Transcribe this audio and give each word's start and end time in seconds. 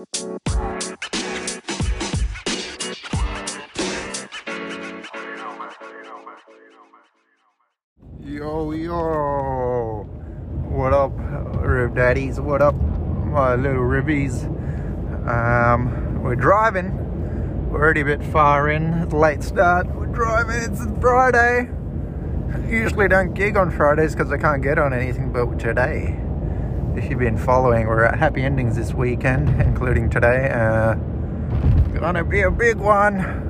Yo, 0.00 0.06
yo. 8.72 10.04
What 10.70 10.94
up, 10.94 11.12
Rib 11.60 11.94
Daddies? 11.94 12.40
What 12.40 12.62
up, 12.62 12.74
my 12.74 13.56
little 13.56 13.82
ribbies? 13.82 14.46
Um, 15.28 16.22
we're 16.22 16.34
driving. 16.34 17.68
We're 17.70 17.80
already 17.80 18.00
a 18.00 18.04
bit 18.06 18.22
far 18.24 18.70
in. 18.70 19.10
Late 19.10 19.42
start. 19.42 19.86
We're 19.94 20.06
driving. 20.06 20.62
It's 20.62 20.80
a 20.80 20.98
Friday. 20.98 21.68
Usually 22.66 23.06
don't 23.06 23.34
gig 23.34 23.58
on 23.58 23.70
Fridays 23.70 24.14
because 24.14 24.32
I 24.32 24.38
can't 24.38 24.62
get 24.62 24.78
on 24.78 24.94
anything, 24.94 25.30
but 25.30 25.58
today, 25.58 26.18
if 26.96 27.10
you've 27.10 27.18
been 27.18 27.38
following, 27.38 27.86
we're 27.86 28.04
at 28.04 28.18
Happy 28.18 28.42
Endings 28.42 28.76
this 28.76 28.92
weekend, 28.92 29.48
including 29.60 30.10
today. 30.10 30.50
Uh, 30.50 30.94
gonna 31.98 32.24
be 32.24 32.42
a 32.42 32.50
big 32.50 32.76
one 32.76 33.48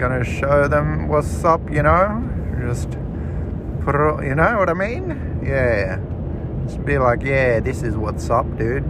gonna 0.00 0.24
show 0.24 0.66
them 0.66 1.08
what's 1.08 1.44
up, 1.44 1.60
you 1.70 1.82
know. 1.82 2.26
Just 2.58 2.90
put 3.82 3.94
it, 3.94 4.26
you 4.26 4.34
know 4.34 4.56
what 4.56 4.70
I 4.70 4.72
mean? 4.72 5.40
Yeah. 5.44 6.00
Just 6.64 6.82
be 6.86 6.96
like, 6.96 7.22
yeah, 7.22 7.60
this 7.60 7.82
is 7.82 7.98
what's 7.98 8.30
up, 8.30 8.46
dude. 8.56 8.82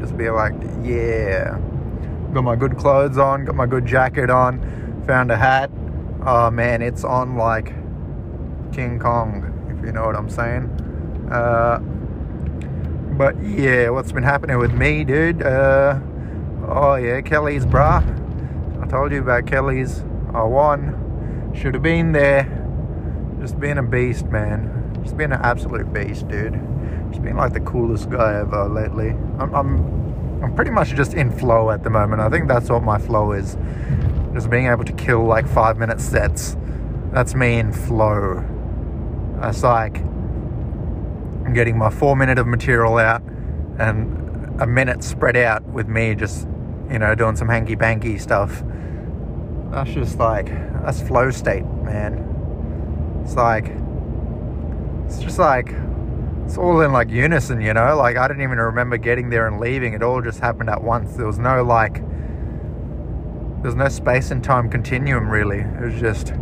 Just 0.00 0.18
be 0.18 0.28
like, 0.28 0.52
yeah. 0.82 1.58
Got 2.34 2.44
my 2.44 2.56
good 2.56 2.76
clothes 2.76 3.16
on, 3.16 3.46
got 3.46 3.54
my 3.54 3.66
good 3.66 3.86
jacket 3.86 4.28
on, 4.28 5.02
found 5.06 5.30
a 5.30 5.36
hat. 5.36 5.70
Oh 6.26 6.50
man, 6.50 6.82
it's 6.82 7.04
on 7.04 7.36
like 7.36 7.72
King 8.70 8.98
Kong, 8.98 9.76
if 9.78 9.84
you 9.84 9.92
know 9.92 10.04
what 10.04 10.14
I'm 10.14 10.28
saying. 10.28 10.64
Uh, 11.32 11.80
but 13.20 13.38
yeah, 13.44 13.90
what's 13.90 14.12
been 14.12 14.22
happening 14.22 14.56
with 14.56 14.72
me, 14.72 15.04
dude? 15.04 15.42
Uh, 15.42 16.00
oh 16.66 16.94
yeah, 16.94 17.20
Kelly's, 17.20 17.66
bra. 17.66 18.02
I 18.80 18.86
told 18.86 19.12
you 19.12 19.20
about 19.20 19.44
Kelly's. 19.44 20.02
I 20.32 20.42
won. 20.44 21.52
Should 21.54 21.74
have 21.74 21.82
been 21.82 22.12
there. 22.12 22.44
Just 23.38 23.60
being 23.60 23.76
a 23.76 23.82
beast, 23.82 24.24
man. 24.28 24.98
Just 25.04 25.18
being 25.18 25.32
an 25.32 25.40
absolute 25.42 25.92
beast, 25.92 26.28
dude. 26.28 26.58
Just 27.10 27.22
being 27.22 27.36
like 27.36 27.52
the 27.52 27.60
coolest 27.60 28.08
guy 28.08 28.40
ever 28.40 28.66
lately. 28.70 29.10
I'm, 29.38 29.54
I'm, 29.54 30.42
I'm 30.42 30.54
pretty 30.54 30.70
much 30.70 30.94
just 30.94 31.12
in 31.12 31.30
flow 31.30 31.70
at 31.70 31.84
the 31.84 31.90
moment. 31.90 32.22
I 32.22 32.30
think 32.30 32.48
that's 32.48 32.70
what 32.70 32.82
my 32.82 32.96
flow 32.96 33.32
is. 33.32 33.58
Just 34.32 34.48
being 34.48 34.68
able 34.68 34.84
to 34.84 34.94
kill 34.94 35.26
like 35.26 35.46
five 35.46 35.76
minute 35.76 36.00
sets. 36.00 36.56
That's 37.12 37.34
me 37.34 37.58
in 37.58 37.70
flow. 37.70 38.42
That's 39.42 39.62
like 39.62 39.98
I'm 41.50 41.54
getting 41.54 41.76
my 41.76 41.90
four 41.90 42.14
minute 42.14 42.38
of 42.38 42.46
material 42.46 42.96
out 42.98 43.22
and 43.80 44.62
a 44.62 44.68
minute 44.68 45.02
spread 45.02 45.36
out 45.36 45.64
with 45.64 45.88
me 45.88 46.14
just, 46.14 46.46
you 46.88 47.00
know, 47.00 47.16
doing 47.16 47.34
some 47.34 47.48
hanky 47.48 47.74
panky 47.74 48.18
stuff. 48.18 48.62
That's 49.72 49.90
just 49.90 50.16
like 50.16 50.46
that's 50.84 51.02
flow 51.02 51.32
state 51.32 51.64
man. 51.64 53.20
It's 53.24 53.34
like 53.34 53.66
it's 55.06 55.18
just 55.18 55.40
like 55.40 55.74
it's 56.44 56.56
all 56.56 56.82
in 56.82 56.92
like 56.92 57.10
unison 57.10 57.60
you 57.60 57.74
know? 57.74 57.96
Like 57.96 58.16
i 58.16 58.28
didn't 58.28 58.44
even 58.44 58.58
remember 58.58 58.96
getting 58.96 59.28
there 59.30 59.48
and 59.48 59.58
leaving. 59.58 59.94
It 59.94 60.04
all 60.04 60.22
just 60.22 60.38
happened 60.38 60.70
at 60.70 60.84
once. 60.84 61.16
There 61.16 61.26
was 61.26 61.40
no 61.40 61.64
like 61.64 62.00
there's 63.62 63.74
no 63.74 63.88
space 63.88 64.30
and 64.30 64.44
time 64.44 64.70
continuum 64.70 65.28
really. 65.28 65.58
It 65.58 65.80
was 65.80 66.00
just 66.00 66.32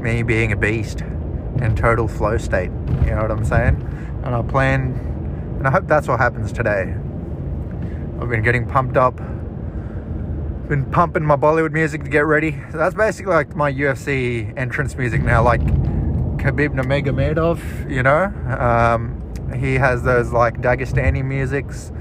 me 0.00 0.22
being 0.22 0.50
a 0.52 0.56
beast 0.56 1.02
in 1.60 1.76
total 1.76 2.08
flow 2.08 2.38
state. 2.38 2.70
You 3.04 3.10
know 3.10 3.20
what 3.20 3.30
i'm 3.30 3.44
saying 3.44 3.96
and 4.26 4.34
i 4.34 4.42
plan 4.42 4.92
and 5.58 5.66
i 5.66 5.70
hope 5.70 5.86
that's 5.86 6.08
what 6.08 6.20
happens 6.20 6.52
today 6.52 6.94
i've 8.20 8.28
been 8.28 8.42
getting 8.42 8.66
pumped 8.66 8.96
up 8.96 9.18
been 10.68 10.84
pumping 10.90 11.24
my 11.24 11.36
Bollywood 11.36 11.72
music 11.72 12.02
to 12.04 12.10
get 12.10 12.26
ready. 12.26 12.60
So 12.72 12.78
that's 12.78 12.94
basically 12.94 13.34
like 13.34 13.54
my 13.54 13.72
UFC 13.72 14.52
entrance 14.58 14.96
music 14.96 15.22
now, 15.22 15.42
like 15.42 15.60
Khabib 15.60 16.74
Nurmagomedov, 16.74 17.90
you 17.90 18.02
know. 18.02 18.24
Um, 18.58 19.22
he 19.54 19.74
has 19.74 20.02
those 20.02 20.32
like 20.32 20.60
Dagestani 20.60 21.24
musics 21.24 21.92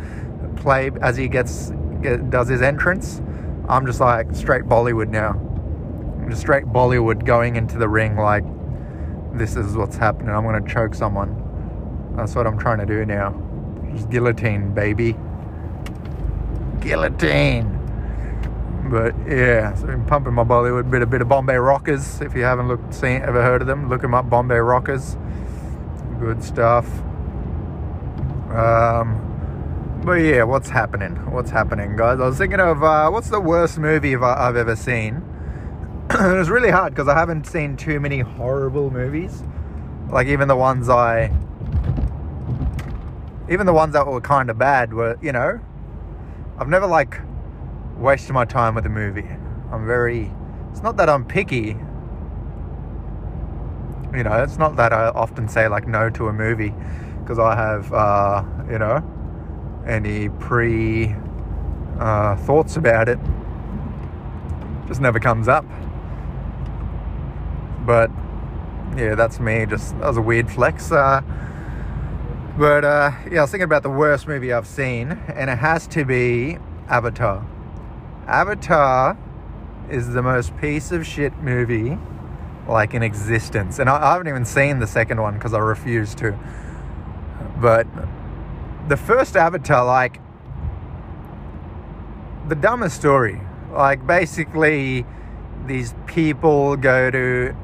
play 0.55 0.89
as 1.01 1.15
he 1.15 1.27
gets 1.27 1.71
get, 2.01 2.29
does 2.29 2.47
his 2.47 2.61
entrance. 2.61 3.21
I'm 3.69 3.85
just 3.85 3.99
like 3.99 4.33
straight 4.33 4.63
Bollywood 4.63 5.09
now. 5.09 5.31
I'm 6.21 6.29
just 6.29 6.41
straight 6.41 6.65
Bollywood 6.65 7.25
going 7.25 7.55
into 7.55 7.77
the 7.77 7.87
ring 7.87 8.15
like 8.15 8.43
this 9.33 9.55
is 9.55 9.75
what's 9.75 9.97
happening. 9.97 10.29
I'm 10.29 10.43
gonna 10.43 10.67
choke 10.67 10.95
someone. 10.95 11.44
That's 12.15 12.35
what 12.35 12.47
I'm 12.47 12.57
trying 12.57 12.79
to 12.79 12.85
do 12.85 13.05
now. 13.05 13.31
Just 13.93 14.09
guillotine, 14.09 14.73
baby. 14.73 15.15
Guillotine. 16.81 17.71
But 18.89 19.15
yeah, 19.27 19.73
so 19.73 19.83
I've 19.83 19.91
been 19.91 20.05
pumping 20.05 20.33
my 20.33 20.43
Bollywood 20.43 20.91
bit 20.91 21.01
a 21.01 21.05
bit 21.05 21.21
of 21.21 21.27
Bombay 21.27 21.55
Rockers. 21.55 22.21
If 22.21 22.35
you 22.35 22.43
haven't 22.43 22.67
looked, 22.67 22.93
seen, 22.93 23.21
ever 23.23 23.41
heard 23.41 23.61
of 23.61 23.67
them, 23.67 23.89
look 23.89 24.01
them 24.01 24.13
up. 24.13 24.29
Bombay 24.29 24.57
Rockers, 24.57 25.17
good 26.19 26.43
stuff. 26.43 26.85
Um, 28.51 30.01
but 30.05 30.13
yeah, 30.21 30.43
what's 30.43 30.69
happening? 30.69 31.15
What's 31.31 31.49
happening, 31.49 31.95
guys? 31.95 32.19
I 32.19 32.27
was 32.27 32.37
thinking 32.37 32.59
of 32.59 32.83
uh, 32.83 33.09
what's 33.09 33.29
the 33.29 33.41
worst 33.41 33.79
movie 33.79 34.15
I've 34.15 34.55
ever 34.55 34.75
seen. 34.75 35.23
it 36.11 36.37
was 36.37 36.49
really 36.49 36.69
hard 36.69 36.93
because 36.93 37.07
I 37.07 37.17
haven't 37.17 37.47
seen 37.47 37.75
too 37.75 37.99
many 37.99 38.19
horrible 38.19 38.91
movies. 38.91 39.43
Like 40.11 40.27
even 40.27 40.47
the 40.47 40.55
ones 40.55 40.89
I, 40.89 41.31
even 43.49 43.65
the 43.65 43.73
ones 43.73 43.93
that 43.93 44.07
were 44.07 44.21
kind 44.21 44.49
of 44.49 44.57
bad 44.57 44.93
were, 44.93 45.17
you 45.21 45.31
know, 45.31 45.59
I've 46.57 46.67
never 46.67 46.87
like 46.87 47.19
wasted 47.97 48.33
my 48.33 48.45
time 48.45 48.75
with 48.75 48.85
a 48.85 48.89
movie. 48.89 49.27
I'm 49.71 49.85
very. 49.85 50.31
It's 50.71 50.81
not 50.81 50.97
that 50.97 51.09
I'm 51.09 51.25
picky. 51.25 51.77
You 54.13 54.23
know, 54.23 54.43
it's 54.43 54.57
not 54.57 54.75
that 54.77 54.93
I 54.93 55.09
often 55.09 55.47
say 55.47 55.67
like 55.67 55.87
no 55.87 56.09
to 56.11 56.27
a 56.27 56.33
movie 56.33 56.73
because 57.19 57.39
I 57.39 57.55
have, 57.55 57.91
uh, 57.93 58.43
you 58.69 58.79
know, 58.79 59.03
any 59.87 60.29
pre 60.29 61.15
uh, 61.99 62.35
thoughts 62.37 62.77
about 62.77 63.09
it. 63.09 63.19
Just 64.87 65.01
never 65.01 65.19
comes 65.19 65.47
up. 65.47 65.65
But 67.85 68.09
yeah, 68.95 69.15
that's 69.15 69.39
me. 69.39 69.65
Just 69.65 69.97
that 69.99 70.07
was 70.07 70.17
a 70.17 70.21
weird 70.21 70.49
flex. 70.49 70.91
Uh, 70.91 71.21
but 72.57 72.85
uh, 72.85 73.11
yeah, 73.29 73.39
I 73.39 73.41
was 73.41 73.51
thinking 73.51 73.63
about 73.63 73.83
the 73.83 73.89
worst 73.89 74.27
movie 74.27 74.53
I've 74.53 74.67
seen, 74.67 75.11
and 75.11 75.49
it 75.49 75.57
has 75.57 75.87
to 75.87 76.05
be 76.05 76.57
Avatar. 76.87 77.45
Avatar 78.27 79.17
is 79.89 80.09
the 80.13 80.21
most 80.21 80.55
piece 80.57 80.91
of 80.91 81.05
shit 81.05 81.35
movie 81.37 81.97
like 82.67 82.93
in 82.93 83.03
existence. 83.03 83.79
And 83.79 83.89
I, 83.89 83.97
I 84.01 84.11
haven't 84.13 84.27
even 84.27 84.45
seen 84.45 84.79
the 84.79 84.87
second 84.87 85.21
one 85.21 85.35
because 85.35 85.53
I 85.53 85.59
refuse 85.59 86.15
to. 86.15 86.37
But 87.59 87.87
the 88.87 88.97
first 88.97 89.35
Avatar, 89.35 89.85
like, 89.85 90.19
the 92.47 92.55
dumbest 92.55 92.95
story. 92.95 93.41
Like, 93.71 94.05
basically, 94.05 95.05
these 95.65 95.93
people 96.05 96.77
go 96.77 97.11
to 97.11 97.55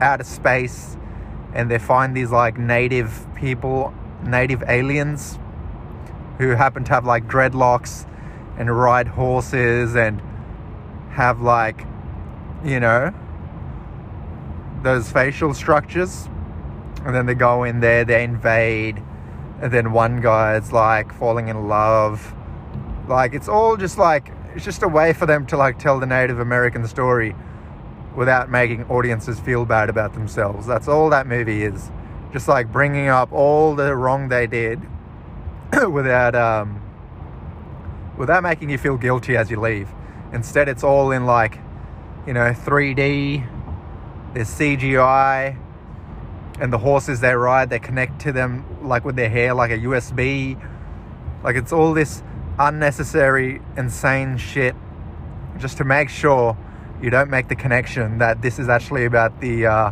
outer 0.00 0.24
space 0.24 0.96
and 1.54 1.70
they 1.70 1.78
find 1.78 2.16
these, 2.16 2.30
like, 2.30 2.58
native 2.58 3.26
people, 3.34 3.94
native 4.22 4.62
aliens 4.68 5.38
who 6.38 6.50
happen 6.50 6.84
to 6.84 6.92
have, 6.92 7.04
like, 7.04 7.26
dreadlocks 7.26 8.06
and 8.58 8.76
ride 8.76 9.08
horses 9.08 9.94
and 9.94 10.20
have 11.10 11.40
like, 11.40 11.86
you 12.64 12.80
know, 12.80 13.14
those 14.82 15.10
facial 15.10 15.54
structures. 15.54 16.28
And 17.04 17.14
then 17.14 17.26
they 17.26 17.34
go 17.34 17.62
in 17.62 17.80
there, 17.80 18.04
they 18.04 18.24
invade, 18.24 19.02
and 19.62 19.72
then 19.72 19.92
one 19.92 20.20
guy's 20.20 20.72
like 20.72 21.12
falling 21.14 21.48
in 21.48 21.68
love. 21.68 22.34
Like 23.08 23.32
it's 23.32 23.48
all 23.48 23.76
just 23.76 23.96
like 23.96 24.32
it's 24.54 24.64
just 24.64 24.82
a 24.82 24.88
way 24.88 25.12
for 25.12 25.24
them 25.24 25.46
to 25.46 25.56
like 25.56 25.78
tell 25.78 26.00
the 26.00 26.06
Native 26.06 26.40
American 26.40 26.86
story 26.88 27.34
without 28.16 28.50
making 28.50 28.84
audiences 28.84 29.38
feel 29.38 29.64
bad 29.64 29.88
about 29.88 30.14
themselves. 30.14 30.66
That's 30.66 30.88
all 30.88 31.08
that 31.10 31.28
movie 31.28 31.62
is. 31.62 31.90
Just 32.32 32.48
like 32.48 32.70
bringing 32.72 33.08
up 33.08 33.32
all 33.32 33.74
the 33.74 33.94
wrong 33.94 34.28
they 34.28 34.46
did 34.46 34.80
without 35.90 36.34
um 36.34 36.82
without 38.16 38.42
making 38.42 38.68
you 38.68 38.78
feel 38.78 38.96
guilty 38.96 39.36
as 39.36 39.50
you 39.50 39.60
leave. 39.60 39.88
Instead, 40.32 40.68
it's 40.68 40.82
all 40.82 41.12
in 41.12 41.24
like, 41.24 41.58
you 42.26 42.32
know, 42.32 42.50
3D, 42.50 43.46
there's 44.34 44.48
CGI, 44.48 45.56
and 46.60 46.72
the 46.72 46.78
horses 46.78 47.20
they 47.20 47.34
ride, 47.34 47.70
they 47.70 47.78
connect 47.78 48.20
to 48.22 48.32
them 48.32 48.64
like 48.86 49.04
with 49.04 49.16
their 49.16 49.30
hair, 49.30 49.54
like 49.54 49.70
a 49.70 49.78
USB. 49.78 50.60
Like 51.44 51.56
it's 51.56 51.72
all 51.72 51.94
this 51.94 52.22
unnecessary, 52.58 53.62
insane 53.76 54.36
shit 54.36 54.74
just 55.58 55.76
to 55.78 55.84
make 55.84 56.08
sure 56.08 56.56
you 57.02 57.10
don't 57.10 57.30
make 57.30 57.48
the 57.48 57.56
connection 57.56 58.18
that 58.18 58.42
this 58.42 58.58
is 58.58 58.68
actually 58.68 59.04
about 59.04 59.40
the 59.40 59.66
uh, 59.66 59.90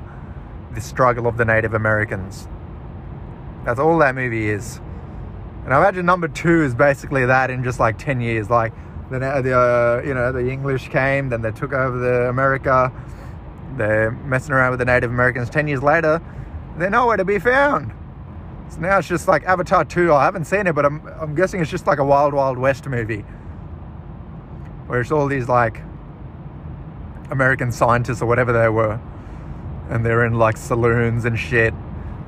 the 0.76 0.80
struggle 0.80 1.26
of 1.26 1.36
the 1.36 1.44
Native 1.44 1.74
Americans. 1.74 2.46
That's 3.64 3.80
all 3.80 3.98
that 3.98 4.14
movie 4.14 4.48
is. 4.48 4.80
And 5.64 5.74
I 5.74 5.78
imagine 5.78 6.06
number 6.06 6.28
two 6.28 6.62
is 6.62 6.76
basically 6.76 7.26
that 7.26 7.50
in 7.50 7.64
just 7.64 7.80
like 7.80 7.98
10 7.98 8.20
years. 8.20 8.48
Like, 8.48 8.72
the, 9.10 9.18
uh, 9.18 10.06
you 10.06 10.14
know, 10.14 10.30
the 10.30 10.48
English 10.48 10.88
came, 10.90 11.30
then 11.30 11.42
they 11.42 11.50
took 11.50 11.72
over 11.72 11.98
the 11.98 12.28
America. 12.28 12.92
They're 13.76 14.12
messing 14.12 14.52
around 14.52 14.70
with 14.70 14.78
the 14.78 14.84
Native 14.84 15.10
Americans. 15.10 15.50
10 15.50 15.66
years 15.66 15.82
later, 15.82 16.22
they're 16.76 16.90
nowhere 16.90 17.16
to 17.16 17.24
be 17.24 17.40
found. 17.40 17.92
So 18.68 18.80
now 18.80 18.98
it's 18.98 19.08
just 19.08 19.26
like 19.26 19.44
Avatar 19.44 19.84
2. 19.84 20.12
I 20.12 20.24
haven't 20.24 20.44
seen 20.44 20.66
it, 20.66 20.74
but 20.74 20.84
I'm, 20.84 21.04
I'm 21.20 21.34
guessing 21.34 21.60
it's 21.60 21.70
just 21.70 21.86
like 21.86 21.98
a 21.98 22.04
Wild 22.04 22.34
Wild 22.34 22.58
West 22.58 22.86
movie. 22.86 23.24
Where 24.86 25.00
it's 25.00 25.10
all 25.10 25.26
these 25.26 25.48
like 25.48 25.80
American 27.30 27.72
scientists 27.72 28.22
or 28.22 28.26
whatever 28.26 28.52
they 28.52 28.68
were. 28.68 29.00
And 29.88 30.04
they're 30.04 30.26
in 30.26 30.34
like 30.34 30.56
saloons 30.56 31.24
and 31.24 31.38
shit. 31.38 31.72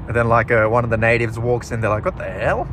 And 0.07 0.17
then 0.17 0.29
like 0.29 0.51
uh, 0.51 0.67
one 0.67 0.85
of 0.85 0.91
the 0.91 0.97
natives 0.97 1.39
walks 1.39 1.71
in. 1.71 1.81
They're 1.81 1.91
like, 1.91 2.05
what 2.05 2.17
the 2.17 2.25
hell? 2.25 2.65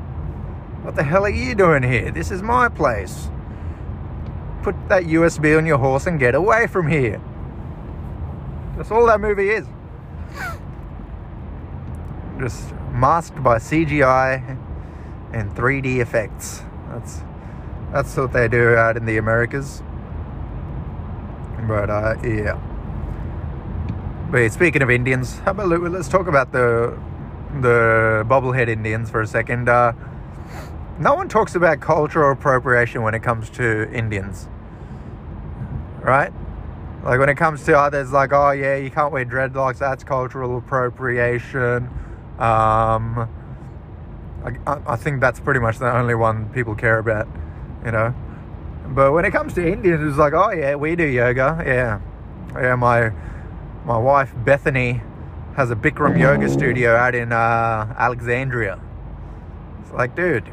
What 0.84 0.96
the 0.96 1.04
hell 1.04 1.26
are 1.26 1.30
you 1.30 1.56
doing 1.56 1.84
here? 1.84 2.12
This 2.12 2.32
is 2.32 2.42
my 2.42 2.70
place. 2.70 3.30
Put 4.62 4.76
that 4.90 5.04
USB 5.04 5.58
on 5.58 5.66
your 5.66 5.78
horse 5.78 6.06
and 6.06 6.20
get 6.20 6.36
away 6.36 6.68
from 6.68 6.88
here. 6.88 7.22
That's 8.78 8.92
all 8.92 9.06
that 9.08 9.20
movie 9.20 9.50
is. 9.50 9.66
Just 12.40 12.74
masked 12.92 13.42
by 13.42 13.58
CGI 13.58 14.58
and 15.34 15.56
3D 15.56 16.02
effects. 16.02 16.62
That's 16.90 17.22
that's 17.92 18.18
what 18.18 18.34
they 18.34 18.48
do 18.48 18.76
out 18.76 18.98
in 18.98 19.06
the 19.06 19.18
Americas. 19.18 19.82
But 21.68 21.90
uh, 21.90 22.16
yeah. 22.24 22.60
But 24.32 24.52
speaking 24.52 24.82
of 24.82 24.90
Indians, 24.90 25.40
how 25.40 25.52
about 25.52 25.68
let's 25.68 26.10
talk 26.10 26.28
about 26.28 26.52
the 26.52 26.98
the 27.62 28.26
bobblehead 28.28 28.68
Indians 28.68 29.10
for 29.10 29.22
a 29.22 29.28
second. 29.28 29.70
Uh, 29.70 29.94
no 31.00 31.14
one 31.14 31.30
talks 31.30 31.56
about 31.56 31.80
cultural 31.80 32.32
appropriation 32.32 33.02
when 33.04 33.14
it 33.14 33.22
comes 33.22 33.50
to 33.52 33.92
Indians, 33.92 34.48
right? 36.02 36.32
Like 37.04 37.20
when 37.20 37.30
it 37.30 37.36
comes 37.36 37.64
to 37.66 37.78
others, 37.78 38.12
like 38.12 38.34
oh 38.34 38.52
yeah, 38.52 38.76
you 38.76 38.90
can't 38.90 39.12
wear 39.12 39.26
dreadlocks. 39.26 39.78
That's 39.78 40.04
cultural 40.04 40.58
appropriation. 40.58 41.90
Um, 42.40 43.30
I, 44.44 44.80
I 44.88 44.96
think 44.96 45.22
that's 45.22 45.40
pretty 45.40 45.60
much 45.60 45.80
the 45.80 45.96
only 45.96 46.16
one 46.16 46.50
people 46.50 46.76
care 46.76 46.98
about, 46.98 47.28
you 47.86 47.92
know. 47.92 48.14
But 48.88 49.12
when 49.14 49.26
it 49.26 49.32
comes 49.32 49.54
to 49.56 49.68
Indians, 49.72 50.04
it's 50.08 50.18
like, 50.18 50.34
oh 50.34 50.52
yeah, 50.52 50.76
we 50.76 50.96
do 50.96 51.06
yoga. 51.06 51.64
Yeah, 51.66 52.00
yeah. 52.60 52.76
My 52.76 53.12
my 53.86 53.98
wife 53.98 54.34
Bethany 54.44 55.02
has 55.56 55.72
a 55.72 55.76
Bikram 55.76 56.20
yoga 56.20 56.50
studio 56.50 56.96
out 56.96 57.16
in 57.16 57.32
uh, 57.32 57.94
Alexandria. 57.98 58.80
It's 59.82 59.92
like, 59.92 60.16
dude, 60.16 60.52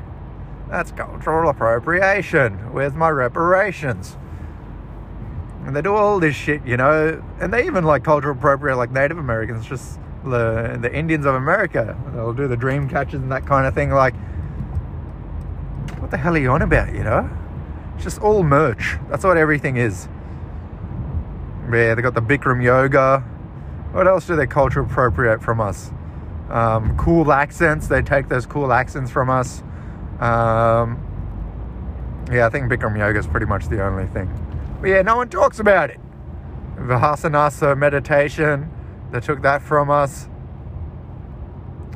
that's 0.69 0.93
cultural 0.93 1.50
appropriation. 1.50 2.73
Where's 2.73 2.94
my 2.94 3.08
reparations? 3.08 4.17
And 5.64 5.75
they 5.75 5.82
do 5.82 5.94
all 5.94 6.20
this 6.20 6.37
shit, 6.37 6.64
you 6.67 6.76
know, 6.76 7.23
and 7.40 7.52
they 7.52 7.67
even 7.67 7.84
like 7.84 8.05
cultural 8.05 8.37
appropriate 8.37 8.76
like 8.76 8.90
Native 8.90 9.19
Americans, 9.19 9.67
just 9.67 9.99
the 10.25 10.79
the 10.81 10.93
Indians 10.93 11.25
of 11.25 11.34
America. 11.34 11.99
They'll 12.12 12.34
do 12.34 12.49
the 12.49 12.56
dream 12.56 12.88
catches 12.88 13.14
and 13.14 13.32
that 13.32 13.46
kind 13.46 13.67
of 13.67 13.75
thing. 13.75 13.90
Like, 13.90 14.14
what 15.99 16.11
the 16.11 16.17
hell 16.17 16.34
are 16.34 16.38
you 16.38 16.50
on 16.50 16.62
about? 16.62 16.93
You 16.93 17.02
know, 17.02 17.31
it's 17.94 18.05
just 18.05 18.20
all 18.20 18.43
merch. 18.43 18.99
That's 19.08 19.25
what 19.25 19.37
everything 19.37 19.76
is. 19.76 20.08
Yeah, 21.72 21.94
they 21.94 22.02
got 22.02 22.14
the 22.14 22.22
Bikram 22.22 22.62
yoga. 22.62 23.20
What 23.92 24.06
else 24.06 24.26
do 24.26 24.36
they 24.36 24.46
culture 24.46 24.80
appropriate 24.80 25.42
from 25.42 25.60
us? 25.60 25.90
Um, 26.48 26.96
cool 26.96 27.32
accents. 27.32 27.88
They 27.88 28.02
take 28.02 28.28
those 28.28 28.46
cool 28.46 28.72
accents 28.72 29.10
from 29.10 29.30
us. 29.30 29.62
Um, 30.20 30.98
yeah, 32.30 32.46
I 32.46 32.50
think 32.50 32.70
Bikram 32.70 32.98
yoga 32.98 33.19
is 33.19 33.26
pretty 33.26 33.46
much 33.46 33.69
the 33.69 33.84
only 33.84 34.06
thing. 34.06 34.30
But 34.80 34.88
yeah, 34.88 35.02
no 35.02 35.16
one 35.16 35.28
talks 35.28 35.58
about 35.58 35.90
it. 35.90 36.00
Vipassana 36.76 37.76
meditation 37.76 38.70
they 39.12 39.20
took 39.20 39.42
that 39.42 39.62
from 39.62 39.90
us. 39.90 40.26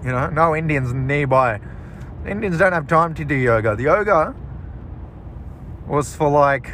You 0.04 0.12
know, 0.12 0.28
no 0.28 0.54
Indians 0.54 0.92
nearby. 0.92 1.60
Indians 2.26 2.58
don't 2.58 2.72
have 2.72 2.86
time 2.86 3.14
to 3.14 3.24
do 3.24 3.34
yoga. 3.34 3.74
The 3.74 3.84
yoga 3.84 4.34
was 5.86 6.14
for 6.14 6.30
like. 6.30 6.70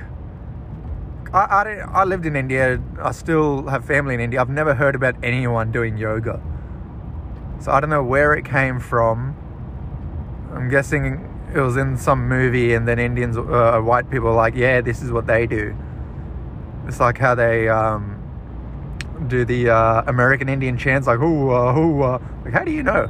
I, 1.32 1.38
I, 1.38 1.74
I 2.02 2.04
lived 2.04 2.26
in 2.26 2.36
India. 2.36 2.80
I 3.00 3.12
still 3.12 3.66
have 3.66 3.84
family 3.84 4.14
in 4.14 4.20
India. 4.20 4.40
I've 4.40 4.50
never 4.50 4.74
heard 4.74 4.94
about 4.94 5.16
anyone 5.22 5.72
doing 5.72 5.96
yoga. 5.96 6.42
So 7.60 7.72
I 7.72 7.80
don't 7.80 7.90
know 7.90 8.02
where 8.02 8.34
it 8.34 8.44
came 8.44 8.78
from. 8.80 9.36
I'm 10.52 10.68
guessing 10.68 11.28
it 11.54 11.60
was 11.60 11.76
in 11.76 11.96
some 11.96 12.28
movie, 12.28 12.74
and 12.74 12.86
then 12.86 12.98
Indians, 12.98 13.36
uh, 13.38 13.80
white 13.80 14.10
people, 14.10 14.34
like, 14.34 14.54
yeah, 14.54 14.80
this 14.80 15.02
is 15.02 15.10
what 15.10 15.26
they 15.26 15.46
do. 15.46 15.74
It's 16.86 17.00
like 17.00 17.16
how 17.16 17.34
they 17.34 17.68
um, 17.68 18.20
do 19.28 19.44
the 19.44 19.70
uh, 19.70 20.02
American 20.06 20.48
Indian 20.48 20.76
chants 20.76 21.06
like 21.06 21.18
"Who, 21.18 21.50
uh, 21.50 21.72
uh. 21.72 22.18
like 22.44 22.52
how 22.52 22.64
do 22.64 22.72
you 22.72 22.82
know? 22.82 23.08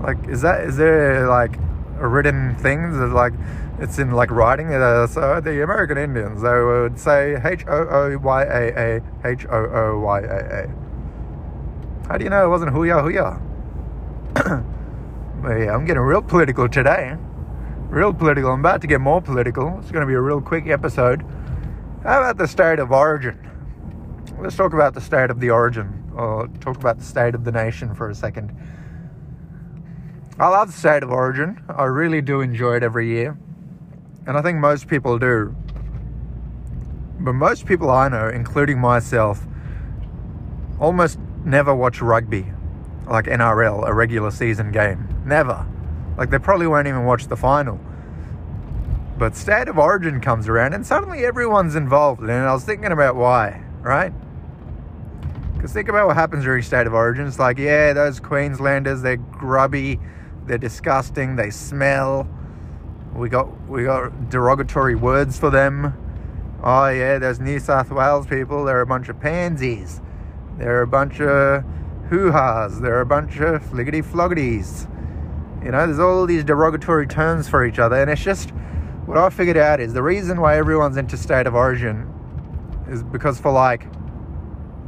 Like, 0.00 0.18
is 0.28 0.42
that 0.42 0.62
is 0.62 0.76
there 0.76 1.28
like 1.28 1.58
written 1.98 2.54
things 2.56 2.98
that 2.98 3.08
like 3.08 3.32
it's 3.78 3.98
in 3.98 4.12
like 4.12 4.30
writing? 4.30 4.72
Uh, 4.72 5.06
so 5.06 5.40
the 5.40 5.62
American 5.62 5.98
Indians 5.98 6.42
they 6.42 6.60
would 6.60 6.98
say 6.98 7.40
H 7.44 7.64
O 7.66 7.86
O 7.88 8.18
Y 8.18 8.42
A 8.42 8.96
A 8.98 9.02
H 9.24 9.46
O 9.46 9.66
O 9.66 9.98
Y 10.00 10.20
A 10.20 10.64
A. 10.64 10.68
How 12.08 12.16
do 12.16 12.24
you 12.24 12.30
know 12.30 12.44
it 12.44 12.48
wasn't 12.48 12.72
Huya 12.72 13.02
Huya? 13.02 13.40
yeah, 15.64 15.74
I'm 15.74 15.84
getting 15.84 16.02
real 16.02 16.22
political 16.22 16.68
today. 16.68 17.16
Real 17.88 18.12
political. 18.12 18.52
I'm 18.52 18.60
about 18.60 18.80
to 18.82 18.86
get 18.86 19.00
more 19.00 19.20
political. 19.20 19.78
It's 19.80 19.90
going 19.90 20.02
to 20.02 20.06
be 20.06 20.14
a 20.14 20.20
real 20.20 20.40
quick 20.40 20.66
episode. 20.66 21.22
How 22.02 22.20
about 22.20 22.36
the 22.36 22.46
state 22.46 22.78
of 22.78 22.92
origin? 22.92 23.46
let's 24.38 24.56
talk 24.56 24.72
about 24.72 24.94
the 24.94 25.00
state 25.00 25.30
of 25.30 25.40
the 25.40 25.50
origin, 25.50 26.10
or 26.14 26.48
talk 26.60 26.76
about 26.76 26.98
the 26.98 27.04
state 27.04 27.34
of 27.34 27.44
the 27.44 27.52
nation 27.52 27.94
for 27.94 28.10
a 28.10 28.14
second. 28.14 28.54
I 30.38 30.48
love 30.48 30.72
state 30.74 31.02
of 31.02 31.10
origin. 31.10 31.62
I 31.68 31.84
really 31.84 32.20
do 32.20 32.42
enjoy 32.42 32.76
it 32.76 32.82
every 32.82 33.08
year. 33.08 33.38
And 34.26 34.36
I 34.36 34.42
think 34.42 34.58
most 34.58 34.86
people 34.86 35.18
do. 35.18 35.56
But 37.20 37.32
most 37.32 37.64
people 37.64 37.90
I 37.90 38.08
know, 38.08 38.28
including 38.28 38.78
myself, 38.78 39.46
almost 40.78 41.18
never 41.44 41.74
watch 41.74 42.02
rugby, 42.02 42.52
like 43.06 43.24
NRL, 43.24 43.88
a 43.88 43.94
regular 43.94 44.30
season 44.30 44.72
game. 44.72 45.08
Never. 45.24 45.66
Like 46.18 46.28
they 46.28 46.38
probably 46.38 46.66
won't 46.66 46.86
even 46.86 47.06
watch 47.06 47.28
the 47.28 47.36
final. 47.36 47.80
But 49.18 49.36
State 49.36 49.68
of 49.68 49.78
Origin 49.78 50.20
comes 50.20 50.48
around 50.48 50.74
and 50.74 50.86
suddenly 50.86 51.24
everyone's 51.24 51.76
involved. 51.76 52.20
And 52.20 52.30
I 52.30 52.52
was 52.52 52.64
thinking 52.64 52.92
about 52.92 53.16
why, 53.16 53.62
right? 53.80 54.12
Because 55.54 55.72
think 55.72 55.88
about 55.88 56.08
what 56.08 56.16
happens 56.16 56.44
during 56.44 56.62
state 56.62 56.86
of 56.86 56.92
origin. 56.92 57.26
It's 57.26 57.38
like, 57.38 57.56
yeah, 57.56 57.94
those 57.94 58.20
Queenslanders, 58.20 59.00
they're 59.00 59.16
grubby, 59.16 59.98
they're 60.46 60.58
disgusting, 60.58 61.36
they 61.36 61.50
smell. 61.50 62.28
We 63.14 63.28
got 63.28 63.68
we 63.68 63.84
got 63.84 64.28
derogatory 64.30 64.94
words 64.94 65.38
for 65.38 65.50
them. 65.50 65.94
Oh 66.62 66.88
yeah, 66.88 67.18
those 67.18 67.40
New 67.40 67.58
South 67.58 67.90
Wales 67.90 68.26
people, 68.26 68.64
they're 68.64 68.80
a 68.80 68.86
bunch 68.86 69.08
of 69.08 69.20
pansies. 69.20 70.00
They're 70.58 70.82
a 70.82 70.86
bunch 70.86 71.20
of 71.20 71.64
hoo-has. 72.08 72.80
They're 72.80 73.00
a 73.00 73.06
bunch 73.06 73.38
of 73.38 73.62
fliggity 73.62 74.04
floggities. 74.04 74.90
You 75.64 75.72
know, 75.72 75.86
there's 75.86 75.98
all 75.98 76.26
these 76.26 76.44
derogatory 76.44 77.06
terms 77.06 77.48
for 77.48 77.64
each 77.64 77.78
other, 77.78 77.96
and 77.96 78.10
it's 78.10 78.22
just 78.22 78.50
what 79.06 79.18
I 79.18 79.30
figured 79.30 79.56
out 79.56 79.80
is 79.80 79.92
the 79.92 80.02
reason 80.02 80.40
why 80.40 80.56
everyone's 80.58 80.96
into 80.96 81.16
state 81.16 81.46
of 81.46 81.54
origin 81.54 82.12
is 82.88 83.02
because 83.02 83.40
for 83.40 83.50
like 83.52 83.86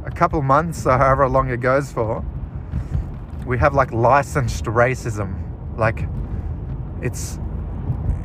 a 0.05 0.11
couple 0.11 0.41
months 0.41 0.85
or 0.85 0.97
however 0.97 1.27
long 1.27 1.49
it 1.49 1.61
goes 1.61 1.91
for, 1.91 2.23
we 3.45 3.57
have 3.57 3.73
like 3.73 3.91
licensed 3.91 4.65
racism. 4.65 5.48
Like 5.79 6.05
it's 7.01 7.39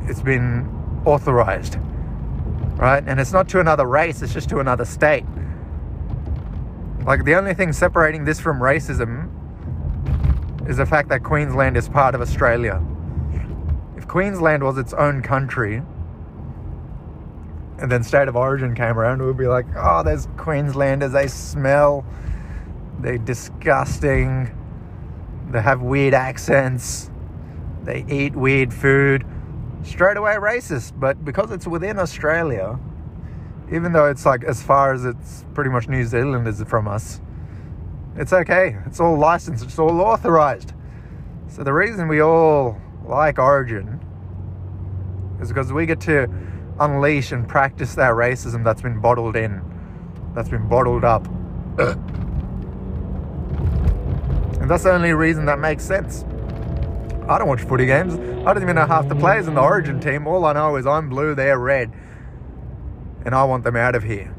it's 0.03 0.21
been 0.21 0.69
authorized. 1.05 1.77
Right? 2.75 3.03
And 3.07 3.19
it's 3.19 3.31
not 3.31 3.47
to 3.49 3.59
another 3.59 3.85
race, 3.85 4.21
it's 4.21 4.33
just 4.33 4.49
to 4.49 4.59
another 4.59 4.85
state. 4.85 5.25
Like 7.05 7.23
the 7.23 7.35
only 7.35 7.53
thing 7.53 7.71
separating 7.71 8.25
this 8.25 8.39
from 8.39 8.59
racism 8.59 9.29
is 10.67 10.77
the 10.77 10.85
fact 10.85 11.09
that 11.09 11.23
Queensland 11.23 11.77
is 11.77 11.87
part 11.87 12.15
of 12.15 12.21
Australia. 12.21 12.83
If 13.95 14.07
Queensland 14.07 14.63
was 14.63 14.77
its 14.77 14.93
own 14.93 15.21
country, 15.21 15.83
and 17.77 17.91
then 17.91 18.03
state 18.03 18.27
of 18.27 18.35
origin 18.35 18.73
came 18.73 18.97
around, 18.97 19.21
we'd 19.21 19.37
be 19.37 19.47
like, 19.47 19.65
oh, 19.75 20.03
there's 20.03 20.27
Queenslanders, 20.37 21.11
they 21.11 21.27
smell, 21.27 22.05
they're 22.99 23.17
disgusting, 23.17 24.49
they 25.51 25.61
have 25.61 25.81
weird 25.81 26.13
accents, 26.13 27.11
they 27.85 28.05
eat 28.09 28.35
weird 28.35 28.73
food. 28.73 29.25
Straight 29.83 30.17
away 30.17 30.33
racist, 30.33 30.99
but 30.99 31.23
because 31.23 31.51
it's 31.51 31.67
within 31.67 31.99
Australia, 31.99 32.79
even 33.71 33.93
though 33.93 34.07
it's 34.07 34.25
like 34.25 34.43
as 34.43 34.61
far 34.61 34.93
as 34.93 35.05
it's 35.05 35.45
pretty 35.53 35.69
much 35.69 35.87
New 35.87 36.03
Zealand 36.03 36.47
is 36.47 36.61
from 36.63 36.87
us, 36.87 37.21
it's 38.15 38.33
okay. 38.33 38.77
It's 38.87 38.99
all 38.99 39.17
licensed, 39.17 39.63
it's 39.63 39.77
all 39.77 40.01
authorized. 40.01 40.73
So 41.47 41.63
the 41.63 41.73
reason 41.73 42.07
we 42.07 42.21
all 42.21 42.81
like 43.05 43.37
Origin 43.37 43.99
is 45.39 45.49
because 45.49 45.71
we 45.71 45.85
get 45.85 46.01
to 46.01 46.27
unleash 46.79 47.31
and 47.31 47.47
practice 47.47 47.93
that 47.95 48.11
racism 48.11 48.63
that's 48.63 48.81
been 48.81 48.99
bottled 48.99 49.35
in, 49.35 49.61
that's 50.33 50.49
been 50.49 50.67
bottled 50.67 51.03
up. 51.03 51.27
and 54.59 54.69
that's 54.69 54.83
the 54.83 54.91
only 54.91 55.13
reason 55.13 55.45
that 55.45 55.59
makes 55.59 55.83
sense. 55.83 56.25
I 57.27 57.37
don't 57.37 57.47
watch 57.47 57.61
footy 57.61 57.85
games. 57.85 58.13
I 58.45 58.53
don't 58.53 58.61
even 58.61 58.75
know 58.75 58.85
half 58.85 59.07
the 59.07 59.15
players 59.15 59.47
in 59.47 59.55
the 59.55 59.61
Origin 59.61 59.99
team. 59.99 60.27
All 60.27 60.45
I 60.45 60.53
know 60.53 60.75
is 60.75 60.85
I'm 60.85 61.09
blue, 61.09 61.33
they're 61.35 61.57
red. 61.57 61.91
And 63.25 63.33
I 63.33 63.43
want 63.43 63.63
them 63.63 63.75
out 63.75 63.95
of 63.95 64.03
here. 64.03 64.33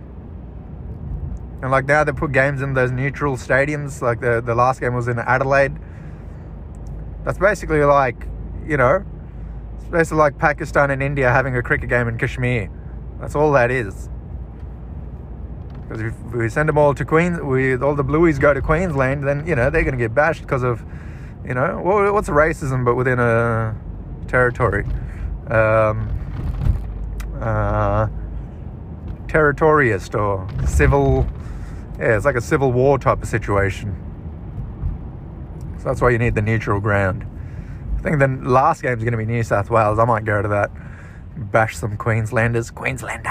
And 1.63 1.71
like 1.71 1.87
now 1.87 2.05
they 2.05 2.13
put 2.13 2.33
games 2.33 2.63
in 2.63 2.75
those 2.75 2.93
neutral 2.93 3.37
stadiums. 3.37 4.03
Like 4.03 4.21
the, 4.21 4.41
the 4.41 4.55
last 4.55 4.81
game 4.81 4.95
was 4.95 5.09
in 5.09 5.19
Adelaide. 5.19 5.73
That's 7.25 7.39
basically 7.39 7.83
like, 7.83 8.27
you 8.65 8.77
know, 8.77 9.05
it's 9.77 9.87
basically 9.87 10.19
like 10.19 10.39
Pakistan 10.39 10.91
and 10.91 11.03
India 11.03 11.31
having 11.31 11.57
a 11.57 11.63
cricket 11.63 11.89
game 11.89 12.07
in 12.07 12.19
Kashmir. 12.19 12.71
That's 13.19 13.35
all 13.35 13.51
that 13.53 13.71
is. 13.73 14.09
Because 15.83 16.03
if 16.03 16.21
we 16.33 16.49
send 16.49 16.69
them 16.69 16.79
all 16.79 16.95
to 16.95 17.05
Queens, 17.05 17.41
we 17.41 17.77
all 17.77 17.95
the 17.95 18.05
blueies 18.05 18.41
go 18.41 18.53
to 18.53 18.61
Queensland, 18.61 19.27
then 19.27 19.47
you 19.47 19.55
know 19.55 19.71
they're 19.71 19.85
going 19.85 19.97
to 19.97 20.05
get 20.05 20.15
bashed 20.15 20.43
because 20.43 20.63
of, 20.63 20.85
you 21.47 21.55
know, 21.55 21.81
what's 22.13 22.29
racism 22.29 22.85
but 22.85 22.97
within 22.97 23.19
a 23.19 23.77
territory, 24.27 24.85
um, 25.47 26.09
uh, 27.41 28.09
territorialist 29.27 30.19
or 30.19 30.49
civil, 30.67 31.27
yeah, 31.99 32.17
it's 32.17 32.25
like 32.25 32.35
a 32.35 32.41
civil 32.41 32.73
war 32.73 32.99
type 32.99 33.23
of 33.23 33.29
situation. 33.29 33.95
So 35.79 35.85
that's 35.85 36.01
why 36.01 36.11
you 36.11 36.19
need 36.19 36.35
the 36.35 36.43
neutral 36.43 36.81
ground. 36.81 37.25
I 37.99 38.03
think 38.03 38.19
the 38.19 38.29
last 38.29 38.83
game 38.83 38.97
is 38.97 39.05
going 39.05 39.13
to 39.13 39.19
be 39.19 39.27
New 39.27 39.43
South 39.43 39.71
Wales. 39.71 39.99
I 39.99 40.05
might 40.05 40.25
go 40.25 40.43
to 40.43 40.49
that, 40.49 40.71
bash 41.37 41.77
some 41.77 41.97
Queenslanders, 41.97 42.71
Queenslander. 42.71 43.31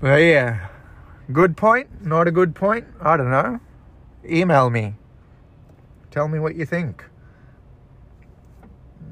But 0.00 0.16
yeah, 0.16 0.68
good 1.32 1.56
point, 1.56 2.04
not 2.04 2.28
a 2.28 2.30
good 2.30 2.54
point. 2.54 2.86
I 3.00 3.16
don't 3.16 3.30
know. 3.30 3.60
Email 4.24 4.70
me. 4.70 4.94
Tell 6.10 6.28
me 6.28 6.38
what 6.38 6.56
you 6.56 6.66
think. 6.66 7.04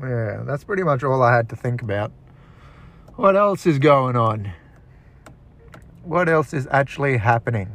Yeah, 0.00 0.42
that's 0.44 0.64
pretty 0.64 0.82
much 0.82 1.02
all 1.02 1.22
I 1.22 1.34
had 1.34 1.48
to 1.50 1.56
think 1.56 1.82
about. 1.82 2.12
What 3.16 3.36
else 3.36 3.66
is 3.66 3.78
going 3.78 4.16
on? 4.16 4.52
What 6.04 6.28
else 6.28 6.52
is 6.52 6.68
actually 6.70 7.16
happening? 7.18 7.70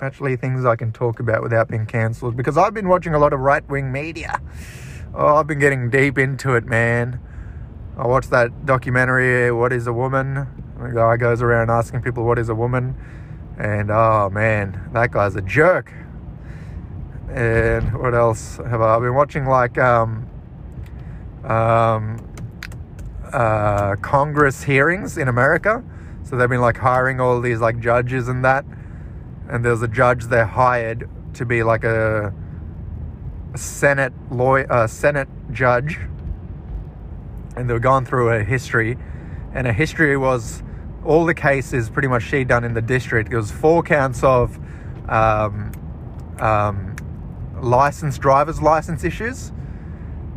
Actually, 0.00 0.36
things 0.36 0.64
I 0.64 0.76
can 0.76 0.92
talk 0.92 1.20
about 1.20 1.42
without 1.42 1.68
being 1.68 1.86
cancelled 1.86 2.36
because 2.36 2.58
I've 2.58 2.74
been 2.74 2.88
watching 2.88 3.14
a 3.14 3.18
lot 3.18 3.32
of 3.32 3.40
right 3.40 3.66
wing 3.68 3.92
media. 3.92 4.40
Oh, 5.14 5.36
I've 5.36 5.46
been 5.46 5.60
getting 5.60 5.88
deep 5.88 6.18
into 6.18 6.54
it, 6.54 6.64
man. 6.64 7.20
I 7.96 8.06
watched 8.06 8.30
that 8.30 8.66
documentary, 8.66 9.52
What 9.52 9.72
is 9.72 9.86
a 9.86 9.92
Woman? 9.92 10.48
The 10.80 10.88
guy 10.88 11.16
goes 11.16 11.40
around 11.40 11.70
asking 11.70 12.02
people, 12.02 12.24
What 12.24 12.38
is 12.38 12.48
a 12.48 12.54
woman? 12.54 12.96
And 13.56 13.90
oh 13.90 14.30
man, 14.30 14.90
that 14.92 15.12
guy's 15.12 15.36
a 15.36 15.40
jerk. 15.40 15.92
And 17.30 17.98
what 17.98 18.14
else 18.14 18.56
have 18.58 18.80
I 18.80 18.98
been 18.98 19.14
watching? 19.14 19.46
Like, 19.46 19.78
um, 19.78 20.28
um, 21.44 22.26
uh, 23.32 23.96
Congress 23.96 24.62
hearings 24.62 25.18
in 25.18 25.28
America. 25.28 25.82
So 26.22 26.36
they've 26.36 26.48
been 26.48 26.60
like 26.60 26.76
hiring 26.76 27.20
all 27.20 27.40
these 27.40 27.60
like 27.60 27.80
judges 27.80 28.28
and 28.28 28.44
that. 28.44 28.64
And 29.48 29.64
there's 29.64 29.82
a 29.82 29.88
judge 29.88 30.24
they 30.24 30.44
hired 30.44 31.08
to 31.34 31.44
be 31.44 31.62
like 31.62 31.84
a, 31.84 32.32
a 33.52 33.58
Senate 33.58 34.12
lawyer, 34.30 34.66
a 34.70 34.88
Senate 34.88 35.28
judge 35.52 35.98
and 37.56 37.68
they 37.68 37.74
were 37.74 37.80
going 37.80 38.04
through 38.04 38.30
a 38.30 38.42
history, 38.42 38.98
and 39.52 39.66
a 39.66 39.72
history 39.72 40.16
was 40.16 40.62
all 41.04 41.24
the 41.24 41.34
cases 41.34 41.90
pretty 41.90 42.08
much 42.08 42.22
she 42.22 42.44
done 42.44 42.64
in 42.64 42.74
the 42.74 42.82
district. 42.82 43.32
It 43.32 43.36
was 43.36 43.50
four 43.50 43.82
counts 43.82 44.22
of 44.24 44.58
um, 45.08 45.72
um, 46.40 46.93
license 47.64 48.18
driver's 48.18 48.62
license 48.62 49.04
issues, 49.04 49.52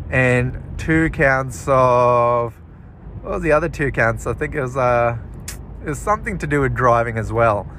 and 0.09 0.61
two 0.77 1.09
counts 1.09 1.65
of 1.67 2.53
what 3.21 3.33
was 3.33 3.43
the 3.43 3.51
other 3.51 3.69
two 3.69 3.91
counts? 3.91 4.25
I 4.25 4.33
think 4.33 4.55
it 4.55 4.61
was 4.61 4.77
uh, 4.77 5.17
it 5.85 5.89
was 5.89 5.99
something 5.99 6.37
to 6.39 6.47
do 6.47 6.61
with 6.61 6.73
driving 6.73 7.17
as 7.17 7.31
well. 7.31 7.69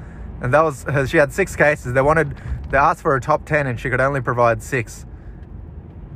And 0.41 0.53
that 0.53 0.61
was 0.61 0.85
she 1.09 1.17
had 1.17 1.33
six 1.33 1.55
cases. 1.55 1.93
They 1.93 2.01
wanted 2.01 2.37
they 2.69 2.77
asked 2.77 3.01
for 3.01 3.15
a 3.15 3.21
top 3.21 3.45
ten, 3.45 3.67
and 3.67 3.79
she 3.79 3.89
could 3.89 4.01
only 4.01 4.21
provide 4.21 4.61
six, 4.61 5.05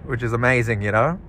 which 0.06 0.24
is 0.24 0.34
amazing, 0.34 0.82
you 0.82 0.92
know. 0.92 1.20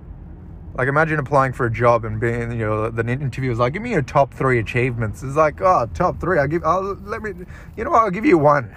Like 0.77 0.89
imagine 0.89 1.19
applying 1.19 1.53
for 1.53 1.65
a 1.65 1.71
job 1.71 2.03
and 2.03 2.19
being, 2.19 2.51
you 2.51 2.65
know, 2.65 2.89
the 2.89 3.07
interview 3.07 3.49
is 3.49 3.59
like, 3.59 3.71
give 3.73 3.81
me 3.81 3.91
your 3.91 4.01
top 4.01 4.33
three 4.33 4.59
achievements. 4.59 5.23
It's 5.23 5.37
like, 5.37 5.61
oh, 5.61 5.89
top 5.93 6.19
three. 6.19 6.37
I'll 6.37 6.47
give, 6.47 6.65
I'll 6.65 6.95
let 6.95 7.21
me, 7.21 7.31
you 7.77 7.85
know 7.85 7.91
what? 7.91 8.03
I'll 8.03 8.11
give 8.11 8.25
you 8.25 8.37
one. 8.37 8.75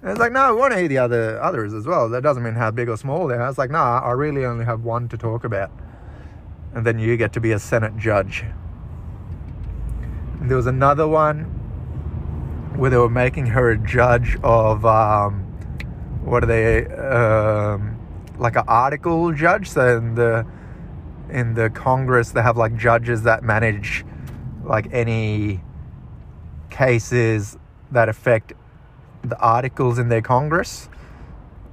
And 0.00 0.12
it's 0.12 0.20
like, 0.20 0.32
no, 0.32 0.54
we 0.54 0.60
want 0.60 0.72
to 0.72 0.78
hear 0.78 0.88
the 0.88 0.98
other 0.98 1.42
others 1.42 1.74
as 1.74 1.86
well. 1.86 2.08
That 2.08 2.22
doesn't 2.22 2.42
mean 2.42 2.54
how 2.54 2.70
big 2.70 2.88
or 2.88 2.96
small 2.96 3.26
they 3.26 3.34
are. 3.34 3.48
It's 3.48 3.58
like, 3.58 3.70
no, 3.70 3.78
I 3.78 4.12
really 4.12 4.44
only 4.44 4.64
have 4.64 4.84
one 4.84 5.08
to 5.08 5.18
talk 5.18 5.44
about. 5.44 5.72
And 6.72 6.86
then 6.86 6.98
you 6.98 7.16
get 7.16 7.32
to 7.32 7.40
be 7.40 7.52
a 7.52 7.58
Senate 7.58 7.96
judge. 7.96 8.44
And 10.40 10.48
there 10.48 10.56
was 10.56 10.66
another 10.66 11.08
one 11.08 11.44
where 12.76 12.90
they 12.90 12.96
were 12.96 13.08
making 13.08 13.46
her 13.46 13.70
a 13.70 13.78
judge 13.78 14.36
of, 14.44 14.86
um, 14.86 15.40
what 16.24 16.44
are 16.44 16.46
they, 16.46 16.86
um, 16.86 17.98
like 18.38 18.54
an 18.54 18.64
article 18.68 19.32
judge. 19.32 19.68
So 19.68 19.96
in 19.96 20.14
the, 20.14 20.46
in 21.28 21.54
the 21.54 21.70
Congress, 21.70 22.30
they 22.30 22.42
have 22.42 22.56
like 22.56 22.76
judges 22.76 23.24
that 23.24 23.42
manage 23.42 24.04
like 24.62 24.86
any 24.92 25.60
cases 26.70 27.58
that 27.90 28.08
affect 28.08 28.52
the 29.22 29.38
articles 29.38 29.98
in 29.98 30.08
their 30.08 30.22
Congress, 30.22 30.88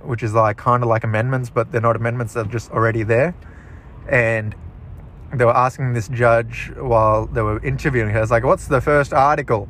which 0.02 0.24
is 0.24 0.34
like 0.34 0.58
kind 0.58 0.84
of 0.84 0.90
like 0.90 1.04
amendments, 1.04 1.50
but 1.50 1.72
they're 1.72 1.82
not 1.82 1.96
amendments, 1.96 2.34
they're 2.34 2.44
just 2.46 2.72
already 2.72 3.04
there. 3.04 3.36
And 4.10 4.56
they 5.34 5.46
were 5.46 5.56
asking 5.56 5.94
this 5.94 6.08
judge 6.08 6.72
while 6.78 7.26
they 7.26 7.42
were 7.42 7.64
interviewing 7.64 8.10
her, 8.10 8.22
it's 8.22 8.32
like, 8.32 8.44
what's 8.44 8.68
the 8.68 8.82
first 8.82 9.14
article? 9.14 9.68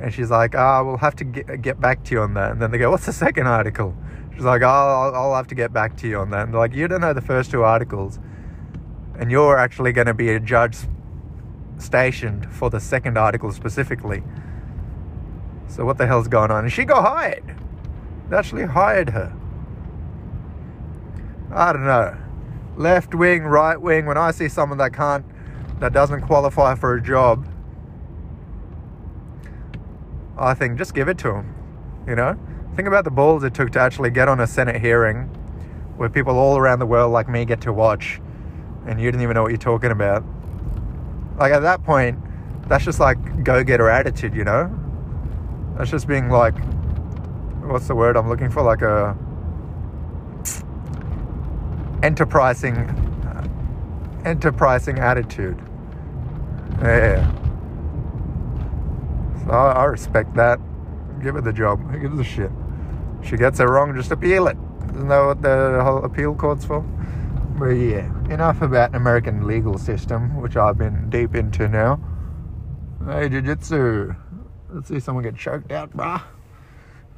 And 0.00 0.12
she's 0.12 0.30
like, 0.30 0.54
ah, 0.54 0.80
oh, 0.80 0.84
we'll 0.84 0.96
have 0.98 1.16
to 1.16 1.24
get, 1.24 1.62
get 1.62 1.80
back 1.80 2.04
to 2.04 2.14
you 2.14 2.20
on 2.20 2.34
that. 2.34 2.52
And 2.52 2.62
then 2.62 2.70
they 2.70 2.78
go, 2.78 2.90
what's 2.90 3.06
the 3.06 3.12
second 3.12 3.46
article? 3.46 3.94
She's 4.34 4.44
like, 4.44 4.62
oh, 4.62 4.66
I'll, 4.66 5.14
I'll 5.14 5.34
have 5.34 5.46
to 5.48 5.54
get 5.54 5.72
back 5.72 5.96
to 5.98 6.08
you 6.08 6.18
on 6.18 6.30
that. 6.30 6.44
And 6.44 6.54
they're 6.54 6.60
like, 6.60 6.74
you 6.74 6.88
don't 6.88 7.00
know 7.00 7.12
the 7.12 7.20
first 7.20 7.50
two 7.50 7.62
articles 7.62 8.18
and 9.20 9.30
you're 9.30 9.58
actually 9.58 9.92
going 9.92 10.06
to 10.06 10.14
be 10.14 10.30
a 10.30 10.40
judge 10.40 10.78
stationed 11.76 12.50
for 12.50 12.70
the 12.70 12.80
second 12.80 13.18
article 13.18 13.52
specifically. 13.52 14.22
So 15.70 15.84
what 15.84 15.98
the 15.98 16.06
hell's 16.06 16.28
going 16.28 16.50
on? 16.50 16.64
And 16.64 16.72
she 16.72 16.84
got 16.84 17.02
hired. 17.02 17.56
They 18.28 18.36
actually 18.36 18.64
hired 18.64 19.10
her. 19.10 19.32
I 21.52 21.72
don't 21.72 21.84
know. 21.84 22.16
Left 22.76 23.14
wing, 23.14 23.44
right 23.44 23.80
wing. 23.80 24.06
When 24.06 24.18
I 24.18 24.32
see 24.32 24.48
someone 24.48 24.78
that 24.78 24.92
can't, 24.92 25.24
that 25.78 25.92
doesn't 25.92 26.22
qualify 26.22 26.74
for 26.74 26.94
a 26.94 27.02
job, 27.02 27.46
I 30.36 30.54
think 30.54 30.76
just 30.76 30.92
give 30.92 31.08
it 31.08 31.18
to 31.18 31.28
them. 31.28 31.54
You 32.06 32.16
know, 32.16 32.36
think 32.74 32.88
about 32.88 33.04
the 33.04 33.10
balls 33.10 33.44
it 33.44 33.54
took 33.54 33.70
to 33.72 33.80
actually 33.80 34.10
get 34.10 34.28
on 34.28 34.40
a 34.40 34.46
Senate 34.46 34.80
hearing 34.80 35.24
where 35.96 36.08
people 36.08 36.36
all 36.36 36.56
around 36.56 36.78
the 36.78 36.86
world 36.86 37.12
like 37.12 37.28
me 37.28 37.44
get 37.44 37.60
to 37.60 37.72
watch 37.72 38.20
and 38.86 39.00
you 39.00 39.06
didn't 39.10 39.22
even 39.22 39.34
know 39.34 39.42
what 39.42 39.50
you're 39.50 39.58
talking 39.58 39.90
about. 39.90 40.24
Like 41.38 41.52
at 41.52 41.60
that 41.60 41.84
point, 41.84 42.18
that's 42.68 42.84
just 42.84 42.98
like 42.98 43.44
go 43.44 43.62
getter 43.62 43.88
attitude, 43.88 44.34
you 44.34 44.44
know? 44.44 44.79
That's 45.80 45.90
just 45.90 46.06
being 46.06 46.28
like, 46.28 46.52
what's 47.62 47.88
the 47.88 47.94
word 47.94 48.14
I'm 48.14 48.28
looking 48.28 48.50
for? 48.50 48.62
Like 48.62 48.82
a 48.82 49.16
enterprising, 52.02 52.76
enterprising 54.26 54.98
attitude. 54.98 55.58
Yeah. 56.82 57.26
So 59.42 59.52
I, 59.52 59.72
I 59.72 59.84
respect 59.84 60.34
that. 60.34 60.58
Give 61.22 61.36
her 61.36 61.40
the 61.40 61.50
job. 61.50 61.80
Who 61.90 61.98
gives 61.98 62.20
a 62.20 62.24
shit? 62.24 62.50
She 63.22 63.38
gets 63.38 63.58
it 63.58 63.64
wrong, 63.64 63.96
just 63.96 64.10
appeal 64.10 64.48
it. 64.48 64.58
Isn't 64.90 65.08
that 65.08 65.24
what 65.24 65.40
the 65.40 65.80
whole 65.82 66.04
appeal 66.04 66.34
court's 66.34 66.66
for? 66.66 66.82
But 67.58 67.70
yeah, 67.70 68.06
enough 68.28 68.60
about 68.60 68.94
American 68.94 69.46
legal 69.46 69.78
system, 69.78 70.42
which 70.42 70.58
I've 70.58 70.76
been 70.76 71.08
deep 71.08 71.34
into 71.34 71.68
now. 71.68 71.98
Hey, 73.06 73.30
Jiu-Jitsu. 73.30 74.14
Let's 74.72 74.88
see 74.88 75.00
someone 75.00 75.24
get 75.24 75.36
choked 75.36 75.72
out, 75.72 75.96
brah. 75.96 76.22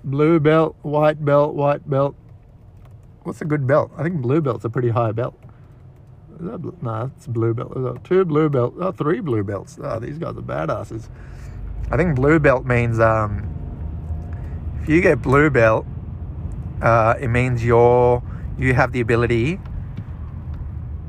Blue 0.05 0.41
belt, 0.41 0.77
white 0.83 1.25
belt, 1.25 1.55
white 1.55 1.89
belt. 1.89 2.17
What's 3.23 3.41
a 3.41 3.45
good 3.45 3.67
belt? 3.67 3.93
I 3.97 4.03
think 4.03 4.21
blue 4.21 4.41
belt's 4.41 4.65
a 4.65 4.71
pretty 4.71 4.89
high 4.89 5.13
belt. 5.13 5.39
That 6.41 6.59
blue? 6.59 6.77
Nah, 6.83 7.09
it's 7.17 7.27
blue 7.27 7.55
belt. 7.55 7.73
There's 7.75 7.99
two 8.03 8.25
blue 8.25 8.49
belts. 8.49 8.77
Oh, 8.81 8.91
three 8.91 9.21
blue 9.21 9.45
belts. 9.45 9.79
Oh, 9.81 9.99
these 10.01 10.19
guys 10.19 10.37
are 10.37 10.43
badasses. 10.43 11.09
I 11.91 11.97
think 11.97 12.17
blue 12.17 12.39
belt 12.39 12.65
means 12.65 12.99
um, 12.99 13.49
if 14.83 14.89
you 14.89 15.01
get 15.01 15.23
blue 15.23 15.51
belt, 15.51 15.87
uh, 16.81 17.15
it 17.21 17.29
means 17.29 17.65
you're 17.65 18.23
you 18.59 18.75
have 18.75 18.93
the 18.93 19.01
ability 19.01 19.61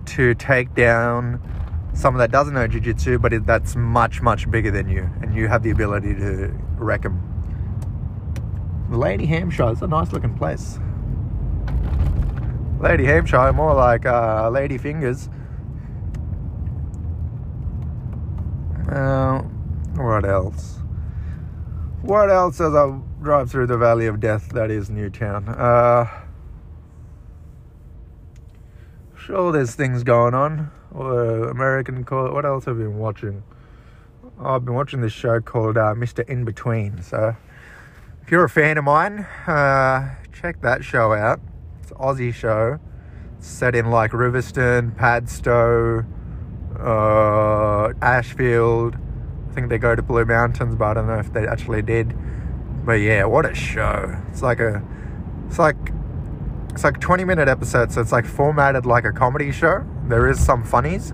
to 0.06 0.36
take 0.36 0.76
down 0.76 1.42
someone 1.94 2.20
that 2.20 2.32
doesn't 2.32 2.54
know 2.54 2.68
jiu-jitsu 2.68 3.20
but 3.20 3.34
it, 3.34 3.46
that's 3.46 3.76
much 3.76 4.22
much 4.22 4.50
bigger 4.50 4.72
than 4.72 4.90
you 4.90 5.10
and 5.22 5.36
you 5.36 5.48
have 5.48 5.64
the 5.64 5.70
ability 5.70 6.14
to 6.16 6.52
wreck 6.78 7.04
them 7.04 7.34
lady 8.96 9.26
hampshire 9.26 9.72
is 9.72 9.82
a 9.82 9.88
nice 9.88 10.12
looking 10.12 10.36
place. 10.36 10.80
Lady 12.80 13.06
hampshire 13.06 13.54
more 13.54 13.74
like 13.74 14.06
uh, 14.06 14.50
lady 14.50 14.78
fingers. 14.78 15.30
Uh, 18.90 19.40
what 19.96 20.26
else? 20.26 20.80
What 22.02 22.30
else 22.30 22.60
as 22.60 22.74
i 22.76 23.00
drive 23.22 23.50
through 23.50 23.68
the 23.68 23.78
valley 23.78 24.06
of 24.06 24.20
death 24.20 24.50
that 24.50 24.70
is 24.70 24.90
newtown 24.90 25.48
uh, 25.48 26.06
sure 29.16 29.54
there's 29.54 29.76
things 29.76 30.04
going 30.04 30.34
on 30.34 30.70
or 30.94 31.50
American 31.50 32.04
call. 32.04 32.32
What 32.34 32.46
else 32.46 32.66
have 32.66 32.78
I 32.78 32.84
been 32.84 32.98
watching? 32.98 33.44
Oh, 34.40 34.56
I've 34.56 34.66
been 34.66 34.74
watching 34.74 35.02
this 35.02 35.14
show 35.14 35.40
called 35.42 35.78
uh, 35.78 35.94
Mr. 35.94 36.28
Inbetween. 36.28 37.04
So, 37.04 37.36
if 38.22 38.32
you're 38.32 38.44
a 38.44 38.50
fan 38.50 38.78
of 38.78 38.84
mine, 38.84 39.20
uh, 39.48 40.16
check 40.34 40.62
that 40.62 40.84
show 40.84 41.14
out. 41.14 41.40
It's 41.82 41.92
an 41.92 41.98
Aussie 41.98 42.34
show 42.34 42.80
set 43.44 43.76
in 43.76 43.92
like 43.92 44.12
Riverstone, 44.12 44.96
Padstow, 44.96 46.06
uh, 46.80 47.94
Ashfield. 48.02 48.96
I 49.50 49.54
think 49.54 49.70
they 49.70 49.78
go 49.78 49.96
to 49.96 50.02
Blue 50.02 50.26
Mountains, 50.26 50.76
but 50.76 50.86
I 50.86 50.94
don't 50.96 51.08
know 51.08 51.20
if 51.20 51.34
they 51.34 51.46
actually 51.46 51.82
did. 51.82 52.16
But 52.86 52.94
yeah, 52.94 53.26
what 53.26 53.46
a 53.46 53.54
show! 53.54 54.18
It's 54.30 54.42
like 54.42 54.60
a, 54.60 54.84
it's 55.48 55.60
like 55.60 55.76
it's 56.74 56.84
like 56.84 57.00
20 57.00 57.24
minute 57.24 57.48
episodes 57.48 57.96
so 57.96 58.02
it's 58.02 58.12
like 58.12 58.26
formatted 58.26 58.86
like 58.86 59.06
a 59.06 59.12
comedy 59.12 59.52
show. 59.52 59.86
There 60.08 60.28
is 60.28 60.44
some 60.44 60.64
funnies 60.64 61.14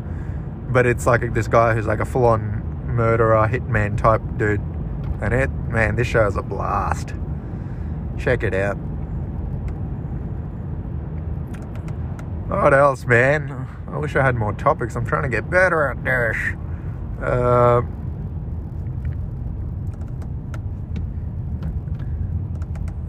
but 0.70 0.86
it's 0.86 1.06
like 1.06 1.34
this 1.34 1.48
guy 1.48 1.74
who's 1.74 1.86
like 1.86 2.00
a 2.00 2.06
full-on 2.06 2.86
murderer 2.86 3.48
hitman 3.48 3.98
type 3.98 4.22
dude. 4.38 4.62
And 5.22 5.34
it 5.34 5.50
man 5.68 5.96
this 5.96 6.08
show 6.08 6.25
is 6.28 6.38
a 6.38 6.42
blast. 6.42 7.13
Check 8.18 8.44
it 8.44 8.54
out. 8.54 8.75
What 12.48 12.74
else 12.74 13.06
man? 13.06 13.68
I 13.92 13.98
wish 13.98 14.16
i 14.16 14.24
had 14.24 14.36
more 14.36 14.54
topics. 14.54 14.96
I'm 14.96 15.06
trying 15.06 15.24
to 15.24 15.30
get 15.30 15.50
better 15.50 15.88
at 15.88 16.04
this. 16.04 16.38
Uh, 17.22 17.82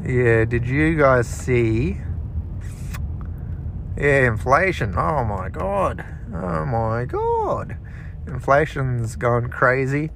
yeah 0.05 0.45
did 0.45 0.67
you 0.67 0.97
guys 0.97 1.29
see 1.29 2.01
yeah, 4.01 4.27
inflation. 4.27 4.95
Oh 4.97 5.25
my 5.25 5.51
god. 5.51 6.05
Oh 6.33 6.65
my 6.65 7.05
god. 7.05 7.77
Inflation's 8.27 9.17
going 9.17 9.51
crazy. 9.51 10.11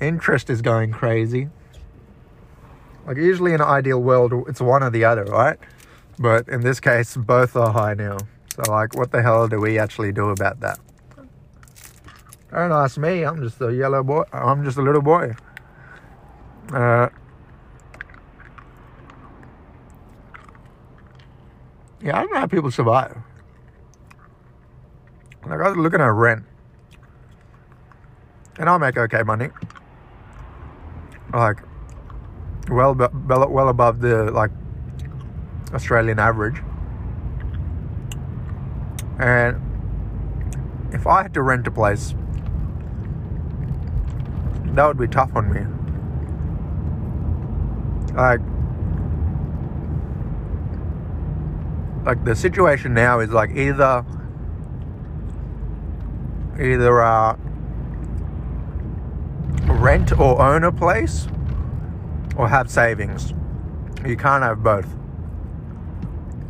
Interest 0.00 0.50
is 0.50 0.60
going 0.60 0.90
crazy. 0.90 1.48
Like 3.06 3.16
usually 3.16 3.52
in 3.52 3.60
an 3.60 3.68
ideal 3.68 4.02
world 4.02 4.32
it's 4.48 4.60
one 4.60 4.82
or 4.82 4.90
the 4.90 5.04
other, 5.04 5.24
right? 5.24 5.58
But 6.18 6.48
in 6.48 6.62
this 6.62 6.80
case 6.80 7.16
both 7.16 7.54
are 7.54 7.72
high 7.72 7.94
now. 7.94 8.18
So 8.54 8.72
like 8.72 8.96
what 8.96 9.12
the 9.12 9.22
hell 9.22 9.46
do 9.46 9.60
we 9.60 9.78
actually 9.78 10.10
do 10.10 10.30
about 10.30 10.58
that? 10.60 10.80
Don't 12.50 12.72
ask 12.72 12.98
me, 12.98 13.22
I'm 13.24 13.40
just 13.40 13.60
a 13.60 13.72
yellow 13.72 14.02
boy 14.02 14.24
I'm 14.32 14.64
just 14.64 14.78
a 14.78 14.82
little 14.82 15.02
boy. 15.02 15.34
Uh 16.72 17.08
Yeah, 22.00 22.16
I 22.16 22.20
don't 22.22 22.32
know 22.32 22.40
how 22.40 22.46
people 22.46 22.70
survive. 22.70 23.16
Like 25.48 25.60
I 25.60 25.68
was 25.68 25.76
looking 25.78 26.00
at 26.00 26.12
rent, 26.12 26.44
and 28.58 28.68
I 28.68 28.76
make 28.76 28.98
okay 28.98 29.22
money, 29.22 29.48
like 31.32 31.58
well, 32.70 32.94
well 32.94 33.68
above 33.68 34.00
the 34.00 34.30
like 34.30 34.50
Australian 35.72 36.18
average. 36.18 36.60
And 39.18 39.56
if 40.92 41.06
I 41.06 41.22
had 41.22 41.34
to 41.34 41.42
rent 41.42 41.66
a 41.66 41.70
place, 41.70 42.14
that 44.74 44.86
would 44.86 44.98
be 44.98 45.08
tough 45.08 45.34
on 45.34 45.50
me. 45.50 45.60
Like 48.14 48.40
like 52.04 52.24
the 52.24 52.34
situation 52.34 52.94
now 52.94 53.20
is 53.20 53.30
like 53.30 53.50
either 53.50 54.04
either 56.60 56.92
rent 59.66 60.12
or 60.18 60.40
own 60.40 60.64
a 60.64 60.72
place 60.72 61.28
or 62.36 62.48
have 62.48 62.70
savings. 62.70 63.32
You 64.04 64.16
can't 64.16 64.42
have 64.42 64.62
both. 64.62 64.86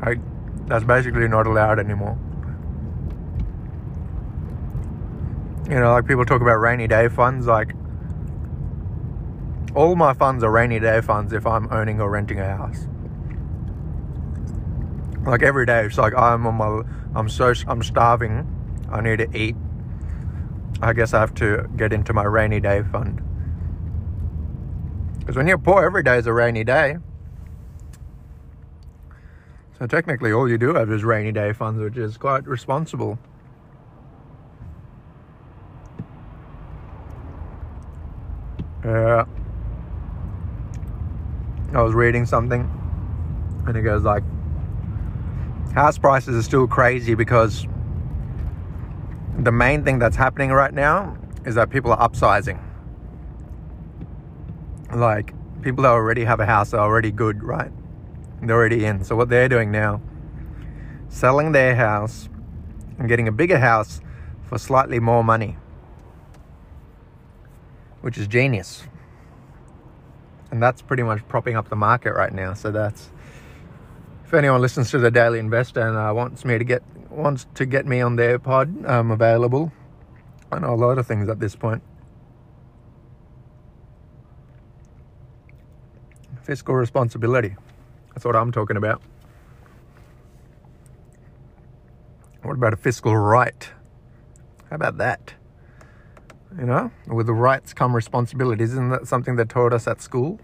Like, 0.05 0.19
that's 0.67 0.85
basically 0.85 1.29
not 1.29 1.47
allowed 1.47 1.79
anymore. 1.79 2.19
You 5.69 5.81
know, 5.81 5.93
like 5.93 6.07
people 6.07 6.25
talk 6.25 6.41
about 6.41 6.57
rainy 6.57 6.87
day 6.87 7.09
funds, 7.09 7.47
like 7.47 7.75
all 9.75 9.97
my 9.97 10.15
funds 10.15 10.43
are 10.43 10.51
rainy 10.51 10.81
day 10.81 11.01
funds 11.01 11.33
if 11.33 11.47
I'm 11.47 11.71
owning 11.71 12.01
or 12.01 12.11
renting 12.11 12.41
a 12.41 12.57
house 12.57 12.87
like 15.29 15.43
every 15.43 15.67
day 15.67 15.85
it's 15.85 15.99
like 15.99 16.15
i'm 16.15 16.47
on 16.47 16.55
my 16.55 16.83
i'm 17.15 17.29
so 17.29 17.53
i'm 17.67 17.83
starving 17.83 18.47
i 18.91 19.01
need 19.01 19.19
to 19.19 19.37
eat 19.37 19.55
i 20.81 20.93
guess 20.93 21.15
i 21.15 21.21
have 21.21 21.35
to 21.35 21.69
get 21.77 21.93
into 21.93 22.13
my 22.13 22.25
rainy 22.25 22.61
day 22.61 22.83
fund. 22.83 23.21
Because 25.19 25.37
when 25.37 25.47
you're 25.47 25.59
poor 25.59 25.85
every 25.85 26.03
day 26.03 26.17
is 26.17 26.27
a 26.27 26.33
rainy 26.33 26.65
day. 26.65 26.97
So 29.79 29.87
technically 29.87 30.33
all 30.33 30.49
you 30.49 30.59
do 30.59 30.75
have 30.75 30.91
is 30.91 31.05
rainy 31.05 31.33
day 31.33 31.53
funds 31.53 31.81
which 31.81 31.97
is 31.97 32.17
quite 32.17 32.47
responsible. 32.47 33.19
Yeah 38.85 39.25
i 41.75 41.83
was 41.83 41.93
reading 41.95 42.25
something 42.25 42.69
and 43.67 43.77
it 43.77 43.83
goes 43.83 44.03
like 44.03 44.23
house 45.75 45.99
prices 45.99 46.35
are 46.35 46.43
still 46.43 46.67
crazy 46.67 47.15
because 47.15 47.67
the 49.39 49.53
main 49.53 49.85
thing 49.85 49.99
that's 49.99 50.17
happening 50.17 50.51
right 50.51 50.75
now 50.75 51.17
is 51.47 51.55
that 51.55 51.71
people 51.71 51.93
are 51.93 52.09
upsizing. 52.09 52.61
Like 54.95 55.33
people 55.63 55.83
that 55.83 55.91
already 55.91 56.25
have 56.25 56.41
a 56.41 56.47
house 56.47 56.75
are 56.75 56.81
already 56.81 57.13
good, 57.13 57.43
right? 57.45 57.71
They're 58.43 58.57
already 58.57 58.85
in. 58.85 59.05
So 59.05 59.15
what 59.15 59.29
they're 59.29 59.49
doing 59.49 59.71
now, 59.71 60.01
selling 61.09 61.53
their 61.53 61.77
house 61.77 62.29
and 62.99 63.09
getting 63.09 63.29
a 63.29 63.33
bigger 63.33 63.59
house 63.59 64.01
for 64.43 64.59
slightly 64.59 64.99
more 64.99 65.23
money, 65.23 65.57
which 68.01 68.19
is 68.19 68.27
genius. 68.27 68.85
And 70.51 70.63
that's 70.63 70.83
pretty 70.83 71.03
much 71.03 71.27
propping 71.29 71.55
up 71.55 71.69
the 71.69 71.77
market 71.77 72.15
right 72.15 72.33
now. 72.33 72.55
So 72.55 72.73
that's 72.73 73.11
if 74.25 74.35
anyone 74.35 74.61
listens 74.61 74.91
to 74.91 74.99
the 74.99 75.11
Daily 75.11 75.39
Investor 75.39 75.87
and 75.87 75.97
uh, 75.97 76.13
wants 76.13 76.45
me 76.45 76.59
to 76.59 76.65
get 76.65 76.83
wants 77.19 77.47
to 77.55 77.67
get 77.67 77.87
me 77.87 78.01
on 78.01 78.17
their 78.17 78.39
pod, 78.39 78.87
I'm 78.87 79.11
available. 79.11 79.73
I 80.51 80.59
know 80.61 80.73
a 80.73 80.77
lot 80.77 80.99
of 80.99 81.07
things 81.07 81.29
at 81.29 81.41
this 81.41 81.55
point. 81.55 81.83
Fiscal 86.43 86.75
responsibility. 86.75 87.57
That's 88.15 88.25
what 88.25 88.37
I'm 88.37 88.53
talking 88.53 88.77
about. 88.77 89.03
What 92.43 92.55
about 92.55 92.73
a 92.73 92.77
fiscal 92.77 93.15
right? 93.17 93.69
How 94.71 94.77
about 94.77 94.97
that? 94.99 95.35
You 96.59 96.65
know, 96.65 96.91
with 97.07 97.27
the 97.27 97.35
rights 97.35 97.75
come 97.75 97.95
responsibilities. 97.95 98.73
Isn't 98.73 98.89
that 98.91 99.07
something 99.07 99.37
they 99.37 99.45
taught 99.45 99.75
us 99.75 99.87
at 99.87 100.01
school? 100.01 100.41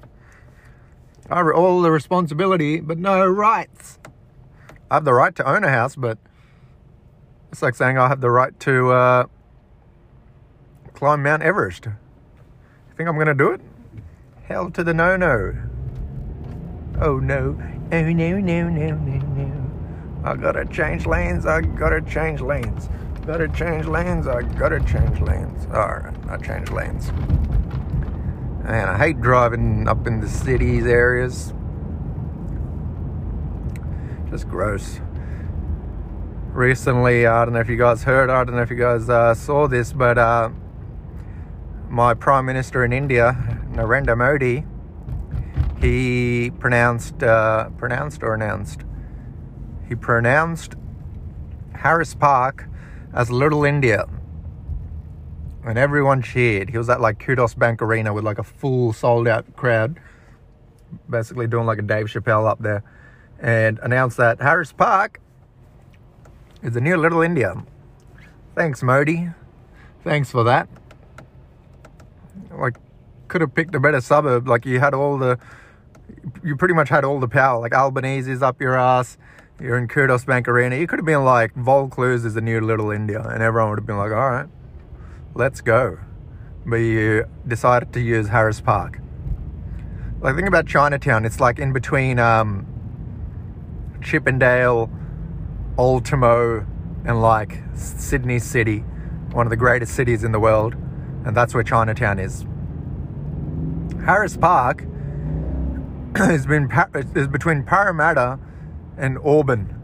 all 1.31 1.81
the 1.81 1.91
responsibility, 1.91 2.81
but 2.81 2.99
no 2.99 3.25
rights. 3.27 3.99
I 4.91 4.97
have 4.97 5.07
the 5.07 5.15
right 5.15 5.35
to 5.37 5.49
own 5.49 5.65
a 5.65 5.71
house, 5.71 5.97
but 5.97 6.19
it's 7.55 7.63
like 7.63 7.77
saying 7.77 7.97
I 7.97 8.09
have 8.09 8.21
the 8.21 8.33
right 8.33 8.59
to 8.61 8.91
uh, 8.91 9.27
climb 10.93 11.23
Mount 11.23 11.41
Everest. 11.41 11.87
You 11.87 11.93
think 12.97 13.09
I'm 13.09 13.15
going 13.15 13.29
to 13.29 13.35
do 13.35 13.53
it? 13.53 13.61
Hell 14.43 14.73
to 14.73 14.83
the 14.83 14.93
no 14.93 15.17
no. 15.17 15.55
Oh 17.01 17.21
no. 17.21 17.57
Oh 17.93 18.03
no, 18.03 18.39
no, 18.41 18.69
no, 18.69 18.69
no, 18.69 19.19
no. 19.19 19.71
I 20.25 20.35
gotta 20.35 20.65
change 20.65 21.07
lanes. 21.07 21.47
I 21.47 21.61
gotta 21.61 22.01
change 22.03 22.41
lanes. 22.41 22.89
Gotta 23.25 23.47
change 23.47 23.87
lanes. 23.87 24.27
I 24.27 24.43
gotta 24.43 24.81
change 24.81 25.21
lanes. 25.21 25.67
Alright, 25.67 26.13
I 26.29 26.37
change 26.39 26.73
lanes. 26.73 27.11
And 28.67 28.91
I 28.91 28.99
hate 28.99 29.21
driving 29.21 29.87
up 29.87 30.09
in 30.09 30.21
the 30.21 30.29
cities 30.29 30.87
areas. 30.87 31.55
Just 34.29 34.49
gross. 34.49 34.99
Recently. 36.55 37.27
I 37.27 37.45
don't 37.45 37.55
know 37.55 37.59
if 37.59 37.69
you 37.69 37.77
guys 37.77 38.05
heard. 38.05 38.31
I 38.31 38.45
don't 38.45 38.55
know 38.55 38.63
if 38.63 38.71
you 38.71 38.77
guys 38.77 39.09
uh, 39.09 39.35
saw 39.35 39.67
this, 39.67 39.93
but 39.93 40.17
uh, 40.17 40.51
my 41.89 42.15
prime 42.15 42.47
minister 42.47 42.85
in 42.85 42.93
India, 42.93 43.37
Narendra 43.73 44.17
Modi, 44.17 44.65
he 45.81 46.53
pronounced 46.61 47.25
uh, 47.25 47.71
pronounced 47.71 48.23
or 48.23 48.35
announced. 48.35 48.83
He 49.89 49.97
pronounced 49.97 50.77
Harris 51.75 52.15
Park 52.15 52.69
as 53.13 53.33
Little 53.33 53.65
India. 53.65 54.07
And 55.65 55.77
everyone 55.77 56.23
cheered. 56.23 56.71
He 56.71 56.79
was 56.79 56.89
at 56.89 57.01
like 57.01 57.19
Qudos 57.19 57.59
Bank 57.59 57.83
Arena 57.83 58.15
with 58.15 58.23
like 58.23 58.39
a 58.39 58.45
full 58.45 58.93
sold 58.93 59.27
out 59.27 59.57
crowd, 59.57 59.99
basically 61.11 61.49
doing 61.49 61.67
like 61.67 61.81
a 61.81 61.83
Dave 61.83 62.07
Chappelle 62.07 62.49
up 62.49 62.61
there, 62.61 62.85
and 63.41 63.81
announced 63.83 64.19
that 64.19 64.41
Harris 64.41 64.73
Park 64.73 65.21
is 66.65 66.73
the 66.73 66.81
new 66.81 66.97
Little 66.97 67.21
India. 67.21 67.63
Thanks, 68.57 68.83
Modi. 68.83 69.29
Thanks 70.03 70.31
for 70.31 70.43
that. 70.45 70.69
Like, 72.51 72.77
could 73.29 73.43
have 73.43 73.55
picked 73.55 73.75
a 73.75 73.81
better 73.81 74.01
suburb. 74.01 74.49
Like, 74.49 74.65
you 74.65 74.81
had 74.81 74.95
all 74.95 75.19
the, 75.19 75.39
you 76.43 76.57
pretty 76.57 76.75
much 76.75 76.89
had 76.89 77.05
all 77.05 77.21
the 77.21 77.29
power. 77.29 77.61
Like, 77.61 77.75
Albanese's 77.75 78.43
up 78.43 78.61
your 78.61 78.79
ass. 78.79 79.19
You're 79.61 79.77
in 79.77 79.89
Qudos 79.89 80.25
Bank 80.25 80.49
Arena. 80.49 80.77
You 80.77 80.87
could 80.87 80.99
have 80.99 81.07
been 81.07 81.25
like, 81.25 81.55
Vaucluse 81.55 82.25
is 82.25 82.35
the 82.35 82.41
new 82.41 82.61
Little 82.61 82.91
India. 82.91 83.21
And 83.21 83.43
everyone 83.43 83.71
would 83.71 83.79
have 83.79 83.87
been 83.87 83.99
like, 83.99 84.13
all 84.13 84.31
right, 84.31 84.49
let's 85.35 85.61
go. 85.61 85.99
But 86.65 86.77
you 86.77 87.27
decided 87.47 87.93
to 87.93 88.01
use 88.01 88.29
Harris 88.29 88.61
Park. 88.61 89.01
Like, 90.21 90.37
think 90.37 90.49
about 90.49 90.67
Chinatown. 90.67 91.27
It's 91.27 91.41
like 91.41 91.59
in 91.59 91.75
between 91.75 92.19
um, 92.19 92.67
Chippendale 94.01 94.91
Ultimo 95.79 96.67
and 97.05 97.21
like 97.21 97.61
Sydney 97.75 98.39
City, 98.39 98.79
one 99.33 99.47
of 99.47 99.51
the 99.51 99.57
greatest 99.57 99.95
cities 99.95 100.25
in 100.25 100.33
the 100.33 100.41
world, 100.41 100.75
and 101.25 101.37
that's 101.37 101.55
where 101.55 101.63
Chinatown 101.63 102.19
is. 102.19 102.47
Harris 104.05 104.37
Park 104.37 104.85
has 106.17 106.47
been 106.47 106.71
is 107.15 107.27
between 107.27 107.65
Parramatta 107.65 108.39
and 108.97 109.19
Auburn. 109.25 109.81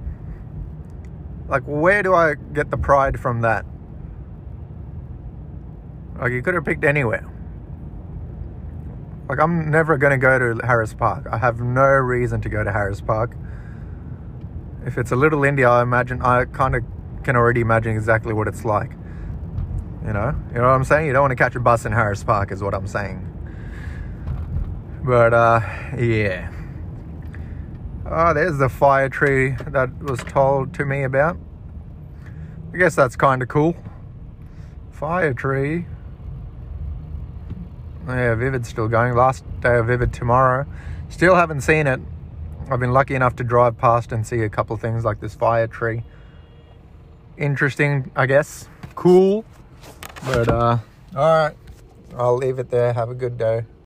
Like, 1.49 1.65
where 1.65 2.03
do 2.03 2.15
I 2.15 2.35
get 2.35 2.71
the 2.71 2.77
pride 2.77 3.19
from 3.19 3.41
that? 3.41 3.67
Like, 6.21 6.33
you 6.33 6.43
could 6.43 6.55
have 6.55 6.65
picked 6.65 6.85
anywhere. 6.85 7.29
Like, 9.29 9.41
I'm 9.41 9.71
never 9.71 9.97
going 9.97 10.13
to 10.13 10.19
go 10.19 10.39
to 10.39 10.65
Harris 10.65 10.95
Park. 10.95 11.27
I 11.31 11.39
have 11.39 11.61
no 11.61 11.87
reason 11.87 12.41
to 12.43 12.49
go 12.49 12.63
to 12.63 12.71
Harris 12.71 13.01
Park 13.01 13.35
if 14.87 14.99
it's 14.99 15.13
a 15.13 15.17
little 15.17 15.45
India, 15.45 15.69
I 15.69 15.83
imagine 15.83 16.23
I 16.23 16.45
kind 16.47 16.75
of 16.75 16.83
can 17.23 17.37
already 17.37 17.61
imagine 17.61 17.95
exactly 17.95 18.33
what 18.33 18.49
it's 18.49 18.65
like. 18.65 18.93
You 20.05 20.15
know, 20.15 20.35
you 20.49 20.57
know 20.57 20.63
what 20.63 20.75
I'm 20.75 20.85
saying? 20.85 21.07
You 21.07 21.13
don't 21.13 21.23
want 21.23 21.33
to 21.33 21.37
catch 21.37 21.55
a 21.55 21.61
bus 21.61 21.85
in 21.85 21.93
Harris 21.93 22.25
Park, 22.25 22.53
is 22.53 22.63
what 22.63 22.75
I'm 22.75 22.87
saying. 22.87 23.27
But 25.05 25.35
uh, 25.35 25.61
yeah. 25.99 26.51
Oh, 28.07 28.35
there's 28.35 28.59
the 28.59 28.69
fire 28.69 29.09
tree 29.09 29.55
that 29.69 30.03
was 30.03 30.21
told 30.21 30.75
to 30.75 30.85
me 30.85 31.05
about. 31.05 31.37
I 32.73 32.77
guess 32.77 32.95
that's 32.95 33.17
kind 33.17 33.43
of 33.43 33.49
cool. 33.49 33.77
Fire 34.91 35.35
tree. 35.35 35.87
Yeah, 38.07 38.35
Vivid's 38.35 38.69
still 38.69 38.89
going. 38.89 39.15
Last 39.15 39.45
day 39.61 39.79
of 39.79 39.87
Vivid 39.87 40.13
tomorrow. 40.13 40.67
Still 41.09 41.35
haven't 41.35 41.61
seen 41.61 41.87
it. 41.87 42.01
I've 42.71 42.79
been 42.79 42.93
lucky 42.93 43.17
enough 43.17 43.35
to 43.37 43.45
drive 43.45 43.77
past 43.77 44.13
and 44.13 44.25
see 44.25 44.43
a 44.43 44.49
couple 44.49 44.75
of 44.75 44.81
things 44.81 45.05
like 45.05 45.21
this 45.21 45.35
fire 45.35 45.67
tree. 45.67 46.05
Interesting, 47.37 48.13
I 48.15 48.27
guess. 48.27 48.69
Cool. 48.95 49.45
But, 50.25 50.49
uh, 50.49 50.79
alright. 51.15 51.57
I'll 52.17 52.37
leave 52.37 52.61
it 52.61 52.71
there. 52.71 52.93
Have 52.93 53.11
a 53.11 53.15
good 53.15 53.37
day. 53.37 53.65